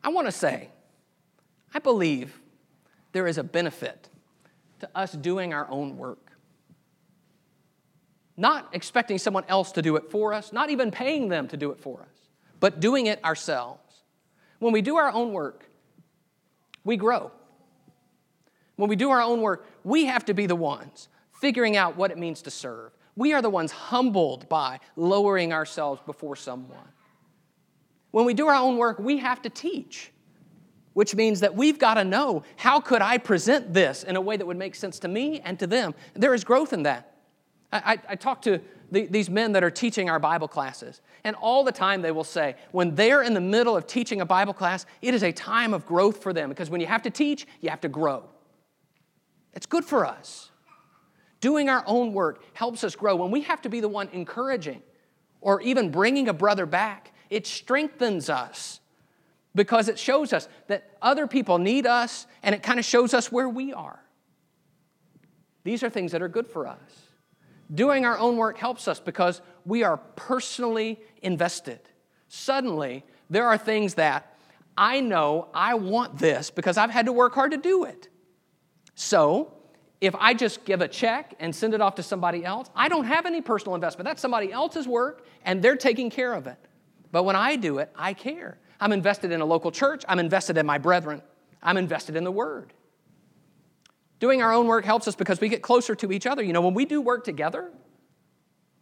I 0.02 0.08
want 0.08 0.26
to 0.26 0.32
say, 0.32 0.70
I 1.72 1.78
believe 1.78 2.40
there 3.12 3.28
is 3.28 3.38
a 3.38 3.44
benefit 3.44 4.08
to 4.80 4.88
us 4.96 5.12
doing 5.12 5.54
our 5.54 5.70
own 5.70 5.96
work 5.96 6.30
not 8.40 8.70
expecting 8.72 9.18
someone 9.18 9.44
else 9.48 9.70
to 9.72 9.82
do 9.82 9.96
it 9.96 10.10
for 10.10 10.32
us, 10.32 10.50
not 10.50 10.70
even 10.70 10.90
paying 10.90 11.28
them 11.28 11.46
to 11.46 11.58
do 11.58 11.72
it 11.72 11.78
for 11.78 12.00
us, 12.00 12.28
but 12.58 12.80
doing 12.80 13.04
it 13.04 13.22
ourselves. 13.22 14.02
When 14.60 14.72
we 14.72 14.80
do 14.80 14.96
our 14.96 15.12
own 15.12 15.34
work, 15.34 15.68
we 16.82 16.96
grow. 16.96 17.30
When 18.76 18.88
we 18.88 18.96
do 18.96 19.10
our 19.10 19.20
own 19.20 19.42
work, 19.42 19.66
we 19.84 20.06
have 20.06 20.24
to 20.24 20.32
be 20.32 20.46
the 20.46 20.56
ones 20.56 21.08
figuring 21.38 21.76
out 21.76 21.96
what 21.96 22.10
it 22.10 22.16
means 22.16 22.40
to 22.42 22.50
serve. 22.50 22.92
We 23.16 23.32
are 23.32 23.42
the 23.42 23.50
ones 23.50 23.72
humbled 23.72 24.48
by 24.48 24.80
lowering 24.96 25.52
ourselves 25.52 26.00
before 26.06 26.36
someone. 26.36 26.78
When 28.10 28.24
we 28.24 28.34
do 28.34 28.46
our 28.48 28.54
own 28.54 28.76
work, 28.76 28.98
we 28.98 29.18
have 29.18 29.42
to 29.42 29.50
teach, 29.50 30.10
which 30.94 31.14
means 31.14 31.40
that 31.40 31.54
we've 31.54 31.78
got 31.78 31.94
to 31.94 32.04
know 32.04 32.42
how 32.56 32.80
could 32.80 33.02
I 33.02 33.18
present 33.18 33.72
this 33.72 34.02
in 34.02 34.16
a 34.16 34.20
way 34.20 34.36
that 34.36 34.46
would 34.46 34.56
make 34.56 34.74
sense 34.74 34.98
to 35.00 35.08
me 35.08 35.40
and 35.40 35.58
to 35.58 35.66
them. 35.66 35.94
There 36.14 36.34
is 36.34 36.44
growth 36.44 36.72
in 36.72 36.82
that. 36.84 37.10
I, 37.72 38.00
I, 38.08 38.16
talk 38.16 38.42
to 38.42 38.60
the, 38.90 39.06
these 39.06 39.30
men 39.30 39.52
that 39.52 39.62
are 39.62 39.70
teaching 39.70 40.10
our 40.10 40.18
Bible 40.18 40.48
classes, 40.48 41.00
and 41.22 41.36
all 41.36 41.62
the 41.62 41.70
time 41.70 42.02
they 42.02 42.10
will 42.10 42.24
say, 42.24 42.56
when 42.72 42.96
they're 42.96 43.22
in 43.22 43.32
the 43.32 43.40
middle 43.40 43.76
of 43.76 43.86
teaching 43.86 44.20
a 44.20 44.26
Bible 44.26 44.52
class, 44.52 44.86
it 45.02 45.14
is 45.14 45.22
a 45.22 45.30
time 45.30 45.72
of 45.72 45.86
growth 45.86 46.20
for 46.20 46.32
them 46.32 46.48
because 46.48 46.68
when 46.68 46.80
you 46.80 46.88
have 46.88 47.02
to 47.02 47.10
teach, 47.10 47.46
you 47.60 47.70
have 47.70 47.80
to 47.82 47.88
grow. 47.88 48.24
It's 49.52 49.66
good 49.66 49.84
for 49.84 50.04
us. 50.04 50.49
Doing 51.40 51.68
our 51.68 51.82
own 51.86 52.12
work 52.12 52.42
helps 52.52 52.84
us 52.84 52.94
grow. 52.94 53.16
When 53.16 53.30
we 53.30 53.42
have 53.42 53.62
to 53.62 53.68
be 53.68 53.80
the 53.80 53.88
one 53.88 54.08
encouraging 54.12 54.82
or 55.40 55.60
even 55.62 55.90
bringing 55.90 56.28
a 56.28 56.34
brother 56.34 56.66
back, 56.66 57.12
it 57.30 57.46
strengthens 57.46 58.28
us 58.28 58.80
because 59.54 59.88
it 59.88 59.98
shows 59.98 60.32
us 60.32 60.48
that 60.68 60.96
other 61.00 61.26
people 61.26 61.58
need 61.58 61.86
us 61.86 62.26
and 62.42 62.54
it 62.54 62.62
kind 62.62 62.78
of 62.78 62.84
shows 62.84 63.14
us 63.14 63.32
where 63.32 63.48
we 63.48 63.72
are. 63.72 64.00
These 65.64 65.82
are 65.82 65.90
things 65.90 66.12
that 66.12 66.22
are 66.22 66.28
good 66.28 66.46
for 66.46 66.66
us. 66.66 66.78
Doing 67.72 68.04
our 68.04 68.18
own 68.18 68.36
work 68.36 68.58
helps 68.58 68.88
us 68.88 69.00
because 69.00 69.40
we 69.64 69.82
are 69.82 69.98
personally 70.16 71.00
invested. 71.22 71.80
Suddenly, 72.28 73.04
there 73.28 73.46
are 73.46 73.58
things 73.58 73.94
that 73.94 74.36
I 74.76 75.00
know 75.00 75.48
I 75.54 75.74
want 75.74 76.18
this 76.18 76.50
because 76.50 76.76
I've 76.76 76.90
had 76.90 77.06
to 77.06 77.12
work 77.12 77.34
hard 77.34 77.52
to 77.52 77.56
do 77.56 77.84
it. 77.84 78.08
So, 78.94 79.52
if 80.00 80.14
I 80.14 80.32
just 80.32 80.64
give 80.64 80.80
a 80.80 80.88
check 80.88 81.34
and 81.40 81.54
send 81.54 81.74
it 81.74 81.80
off 81.80 81.96
to 81.96 82.02
somebody 82.02 82.44
else, 82.44 82.70
I 82.74 82.88
don't 82.88 83.04
have 83.04 83.26
any 83.26 83.42
personal 83.42 83.74
investment. 83.74 84.06
That's 84.06 84.22
somebody 84.22 84.50
else's 84.50 84.88
work, 84.88 85.26
and 85.44 85.62
they're 85.62 85.76
taking 85.76 86.10
care 86.10 86.32
of 86.32 86.46
it. 86.46 86.56
But 87.12 87.24
when 87.24 87.36
I 87.36 87.56
do 87.56 87.78
it, 87.78 87.90
I 87.94 88.14
care. 88.14 88.58
I'm 88.80 88.92
invested 88.92 89.30
in 89.30 89.40
a 89.42 89.44
local 89.44 89.70
church, 89.70 90.04
I'm 90.08 90.18
invested 90.18 90.56
in 90.56 90.64
my 90.64 90.78
brethren, 90.78 91.20
I'm 91.62 91.76
invested 91.76 92.16
in 92.16 92.24
the 92.24 92.32
Word. 92.32 92.72
Doing 94.20 94.42
our 94.42 94.52
own 94.52 94.66
work 94.66 94.84
helps 94.84 95.06
us 95.06 95.14
because 95.14 95.40
we 95.40 95.48
get 95.48 95.62
closer 95.62 95.94
to 95.94 96.12
each 96.12 96.26
other. 96.26 96.42
You 96.42 96.52
know, 96.52 96.60
when 96.60 96.74
we 96.74 96.84
do 96.84 97.00
work 97.00 97.24
together, 97.24 97.70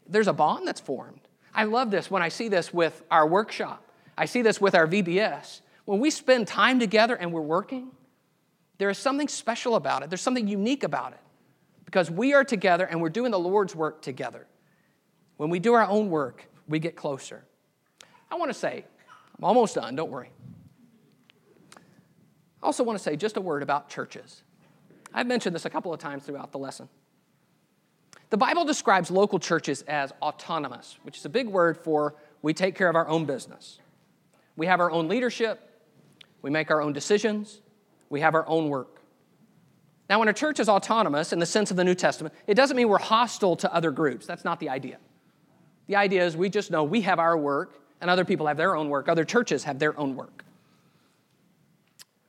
there's 0.07 0.29
a 0.29 0.33
bond 0.33 0.67
that's 0.67 0.81
formed. 0.81 1.21
I 1.55 1.65
love 1.65 1.91
this 1.91 2.11
when 2.11 2.23
I 2.23 2.29
see 2.29 2.49
this 2.49 2.73
with 2.73 3.03
our 3.11 3.27
workshop. 3.27 3.85
I 4.17 4.27
see 4.27 4.43
this 4.43 4.61
with 4.61 4.75
our 4.75 4.87
VBS. 4.87 5.61
When 5.85 6.01
we 6.01 6.11
spend 6.11 6.49
time 6.49 6.81
together 6.81 7.15
and 7.15 7.33
we're 7.33 7.41
working, 7.41 7.93
there 8.79 8.89
is 8.89 8.99
something 8.99 9.29
special 9.29 9.75
about 9.75 10.03
it. 10.03 10.11
There's 10.11 10.23
something 10.23 10.49
unique 10.49 10.85
about 10.85 11.13
it 11.13 11.21
because 11.85 12.11
we 12.11 12.33
are 12.33 12.45
together 12.45 12.85
and 12.87 13.01
we're 13.01 13.09
doing 13.11 13.33
the 13.33 13.39
Lord's 13.39 13.75
work 13.75 14.01
together. 14.01 14.47
When 15.37 15.51
we 15.51 15.59
do 15.59 15.75
our 15.75 15.85
own 15.85 16.11
work, 16.11 16.49
we 16.69 16.79
get 16.79 16.97
closer. 16.97 17.45
I 18.31 18.37
want 18.37 18.51
to 18.51 18.59
say, 18.59 18.85
I'm 19.37 19.45
almost 19.45 19.75
done, 19.75 19.97
don't 19.97 20.11
worry. 20.11 20.31
I 21.77 22.67
also 22.67 22.83
want 22.85 22.99
to 22.99 23.03
say 23.03 23.17
just 23.17 23.37
a 23.37 23.41
word 23.41 23.63
about 23.63 23.89
churches. 23.89 24.43
I've 25.13 25.27
mentioned 25.27 25.55
this 25.55 25.65
a 25.65 25.71
couple 25.71 25.93
of 25.93 26.01
times 26.01 26.25
throughout 26.25 26.53
the 26.53 26.59
lesson. 26.59 26.89
The 28.31 28.37
Bible 28.37 28.65
describes 28.65 29.11
local 29.11 29.39
churches 29.39 29.83
as 29.83 30.13
autonomous, 30.21 30.99
which 31.03 31.17
is 31.17 31.25
a 31.25 31.31
big 31.31 31.49
word 31.49 31.79
for 31.79 32.15
we 32.43 32.53
take 32.53 32.75
care 32.75 32.89
of 32.89 32.97
our 32.97 33.09
own 33.09 33.25
business. 33.25 33.79
We 34.57 34.67
have 34.67 34.81
our 34.81 34.91
own 34.91 35.09
leadership, 35.09 35.61
we 36.43 36.51
make 36.51 36.71
our 36.71 36.83
own 36.83 36.93
decisions, 36.93 37.63
we 38.11 38.21
have 38.21 38.35
our 38.35 38.47
own 38.49 38.69
work. 38.69 39.01
Now, 40.09 40.19
when 40.19 40.29
a 40.29 40.33
church 40.33 40.59
is 40.59 40.69
autonomous 40.69 41.33
in 41.33 41.39
the 41.39 41.47
sense 41.47 41.71
of 41.71 41.77
the 41.77 41.85
New 41.85 41.95
Testament, 41.95 42.35
it 42.47 42.55
doesn't 42.55 42.77
mean 42.77 42.89
we're 42.89 42.99
hostile 42.99 43.57
to 43.57 43.73
other 43.73 43.91
groups. 43.91 44.27
That's 44.27 44.45
not 44.45 44.59
the 44.59 44.71
idea. 44.71 44.99
The 45.87 45.97
idea 45.97 46.25
is 46.25 46.37
we 46.37 46.49
just 46.49 46.71
know 46.71 46.85
we 46.85 47.03
have 47.03 47.19
our 47.19 47.37
work 47.37 47.83
and 48.01 48.11
other 48.11 48.25
people 48.25 48.47
have 48.47 48.57
their 48.57 48.75
own 48.75 48.89
work, 48.89 49.09
other 49.09 49.25
churches 49.25 49.65
have 49.65 49.79
their 49.79 49.99
own 49.99 50.17
work. 50.17 50.45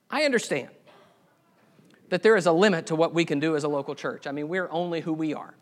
I 0.10 0.24
understand 0.24 0.70
that 2.10 2.24
there 2.24 2.36
is 2.36 2.48
a 2.48 2.52
limit 2.52 2.88
to 2.88 2.96
what 2.96 3.14
we 3.14 3.24
can 3.24 3.40
do 3.40 3.56
as 3.56 3.64
a 3.64 3.68
local 3.68 3.96
church. 3.96 4.28
I 4.28 4.32
mean, 4.32 4.48
we're 4.50 4.70
only 4.72 5.02
who 5.02 5.14
we 5.14 5.34
are. 5.34 5.54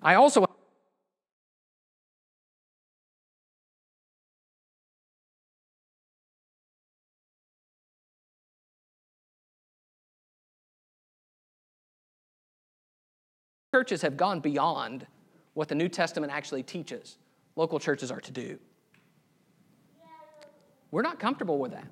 I 0.00 0.14
also 0.14 0.46
churches 13.74 14.02
have 14.02 14.16
gone 14.16 14.38
beyond 14.38 15.04
what 15.54 15.66
the 15.66 15.74
New 15.74 15.88
Testament 15.88 16.32
actually 16.32 16.62
teaches 16.62 17.18
local 17.56 17.80
churches 17.80 18.08
are 18.12 18.20
to 18.20 18.30
do. 18.30 18.56
We're 20.92 21.02
not 21.02 21.18
comfortable 21.18 21.58
with 21.58 21.72
that. 21.72 21.88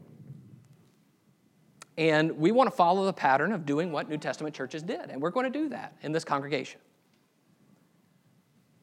And 1.98 2.38
we 2.38 2.52
want 2.52 2.70
to 2.70 2.76
follow 2.76 3.04
the 3.04 3.12
pattern 3.12 3.50
of 3.50 3.66
doing 3.66 3.90
what 3.90 4.08
New 4.08 4.16
Testament 4.16 4.54
churches 4.54 4.84
did, 4.84 5.10
and 5.10 5.20
we're 5.20 5.32
going 5.32 5.52
to 5.52 5.58
do 5.58 5.70
that 5.70 5.96
in 6.02 6.12
this 6.12 6.22
congregation. 6.22 6.78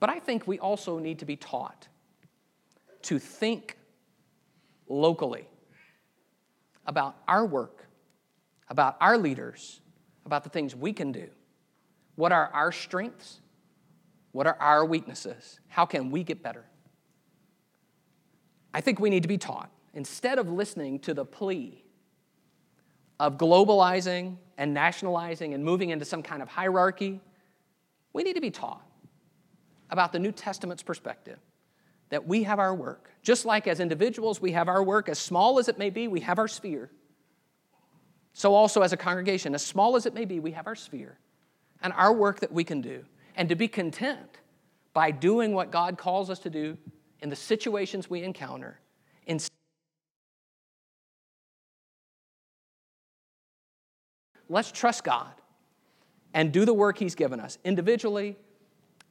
But 0.01 0.09
I 0.09 0.19
think 0.19 0.45
we 0.45 0.59
also 0.59 0.99
need 0.99 1.19
to 1.19 1.25
be 1.25 1.37
taught 1.37 1.87
to 3.03 3.17
think 3.17 3.77
locally 4.89 5.47
about 6.85 7.15
our 7.29 7.45
work, 7.45 7.87
about 8.67 8.97
our 8.99 9.17
leaders, 9.17 9.79
about 10.25 10.43
the 10.43 10.49
things 10.49 10.75
we 10.75 10.91
can 10.91 11.13
do 11.13 11.29
what 12.19 12.33
are 12.33 12.49
our 12.53 12.73
strengths? 12.73 13.39
What 14.33 14.45
are 14.45 14.57
our 14.59 14.83
weaknesses? 14.83 15.61
How 15.69 15.85
can 15.85 16.11
we 16.11 16.25
get 16.25 16.43
better? 16.43 16.65
I 18.73 18.81
think 18.81 18.99
we 18.99 19.09
need 19.09 19.21
to 19.21 19.29
be 19.29 19.37
taught, 19.37 19.71
instead 19.93 20.37
of 20.37 20.49
listening 20.49 20.99
to 20.99 21.13
the 21.13 21.23
plea 21.23 21.81
of 23.21 23.37
globalizing 23.37 24.35
and 24.57 24.73
nationalizing 24.73 25.53
and 25.53 25.63
moving 25.63 25.91
into 25.91 26.03
some 26.03 26.21
kind 26.21 26.41
of 26.41 26.49
hierarchy, 26.49 27.21
we 28.11 28.23
need 28.23 28.33
to 28.33 28.41
be 28.41 28.51
taught 28.51 28.85
about 29.89 30.11
the 30.11 30.19
New 30.19 30.33
Testament's 30.33 30.83
perspective 30.83 31.39
that 32.09 32.27
we 32.27 32.43
have 32.43 32.59
our 32.59 32.75
work. 32.75 33.11
Just 33.23 33.45
like 33.45 33.65
as 33.65 33.79
individuals, 33.79 34.41
we 34.41 34.51
have 34.51 34.67
our 34.67 34.83
work, 34.83 35.07
as 35.07 35.19
small 35.19 35.57
as 35.57 35.69
it 35.69 35.79
may 35.79 35.89
be, 35.89 36.09
we 36.09 36.19
have 36.19 36.37
our 36.37 36.49
sphere. 36.49 36.91
So, 38.33 38.53
also 38.53 38.81
as 38.81 38.91
a 38.91 38.97
congregation, 38.97 39.55
as 39.55 39.65
small 39.65 39.95
as 39.95 40.05
it 40.05 40.13
may 40.13 40.25
be, 40.25 40.41
we 40.41 40.51
have 40.51 40.67
our 40.67 40.75
sphere 40.75 41.17
and 41.81 41.93
our 41.93 42.13
work 42.13 42.39
that 42.39 42.51
we 42.51 42.63
can 42.63 42.81
do, 42.81 43.03
and 43.35 43.49
to 43.49 43.55
be 43.55 43.67
content 43.67 44.39
by 44.93 45.11
doing 45.11 45.53
what 45.53 45.71
God 45.71 45.97
calls 45.97 46.29
us 46.29 46.39
to 46.39 46.49
do 46.49 46.77
in 47.21 47.29
the 47.29 47.35
situations 47.35 48.09
we 48.09 48.23
encounter. 48.23 48.79
In 49.25 49.39
Let's 54.49 54.71
trust 54.71 55.03
God 55.03 55.31
and 56.33 56.51
do 56.51 56.65
the 56.65 56.73
work 56.73 56.97
He's 56.97 57.15
given 57.15 57.39
us 57.39 57.57
individually 57.63 58.35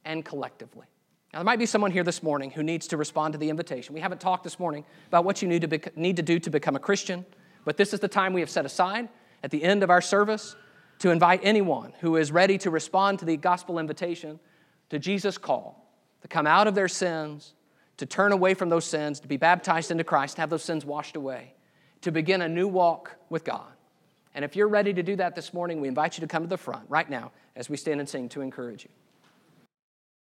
and 0.05 0.23
collectively. 0.23 0.85
Now, 1.31 1.39
there 1.39 1.45
might 1.45 1.59
be 1.59 1.65
someone 1.65 1.91
here 1.91 2.03
this 2.03 2.23
morning 2.23 2.51
who 2.51 2.63
needs 2.63 2.87
to 2.87 2.97
respond 2.97 3.33
to 3.33 3.37
the 3.37 3.49
invitation. 3.49 3.93
We 3.93 4.01
haven't 4.01 4.19
talked 4.19 4.43
this 4.43 4.59
morning 4.59 4.83
about 5.07 5.25
what 5.25 5.41
you 5.41 5.47
need 5.47 5.61
to, 5.61 5.67
be, 5.67 5.79
need 5.95 6.15
to 6.17 6.23
do 6.23 6.39
to 6.39 6.49
become 6.49 6.75
a 6.75 6.79
Christian, 6.79 7.25
but 7.65 7.77
this 7.77 7.93
is 7.93 7.99
the 7.99 8.07
time 8.07 8.33
we 8.33 8.41
have 8.41 8.49
set 8.49 8.65
aside 8.65 9.09
at 9.43 9.51
the 9.51 9.63
end 9.63 9.83
of 9.83 9.89
our 9.89 10.01
service 10.01 10.55
to 10.99 11.11
invite 11.11 11.41
anyone 11.43 11.93
who 12.01 12.15
is 12.17 12.31
ready 12.31 12.57
to 12.59 12.69
respond 12.69 13.19
to 13.19 13.25
the 13.25 13.37
gospel 13.37 13.79
invitation 13.79 14.39
to 14.89 14.99
Jesus' 14.99 15.37
call 15.37 15.85
to 16.21 16.27
come 16.27 16.45
out 16.45 16.67
of 16.67 16.75
their 16.75 16.87
sins, 16.87 17.53
to 17.97 18.05
turn 18.05 18.31
away 18.31 18.53
from 18.53 18.69
those 18.69 18.85
sins, 18.85 19.19
to 19.21 19.27
be 19.27 19.37
baptized 19.37 19.91
into 19.91 20.03
Christ, 20.03 20.35
to 20.35 20.41
have 20.41 20.49
those 20.49 20.63
sins 20.63 20.85
washed 20.85 21.15
away, 21.15 21.53
to 22.01 22.11
begin 22.11 22.41
a 22.41 22.49
new 22.49 22.67
walk 22.67 23.15
with 23.29 23.43
God. 23.43 23.71
And 24.35 24.45
if 24.45 24.55
you're 24.55 24.67
ready 24.67 24.93
to 24.93 25.03
do 25.03 25.15
that 25.15 25.35
this 25.35 25.53
morning, 25.53 25.81
we 25.81 25.87
invite 25.87 26.17
you 26.17 26.21
to 26.21 26.27
come 26.27 26.43
to 26.43 26.49
the 26.49 26.57
front 26.57 26.85
right 26.89 27.09
now 27.09 27.31
as 27.55 27.69
we 27.69 27.77
stand 27.77 27.99
and 27.99 28.07
sing 28.07 28.29
to 28.29 28.41
encourage 28.41 28.83
you. 28.83 28.89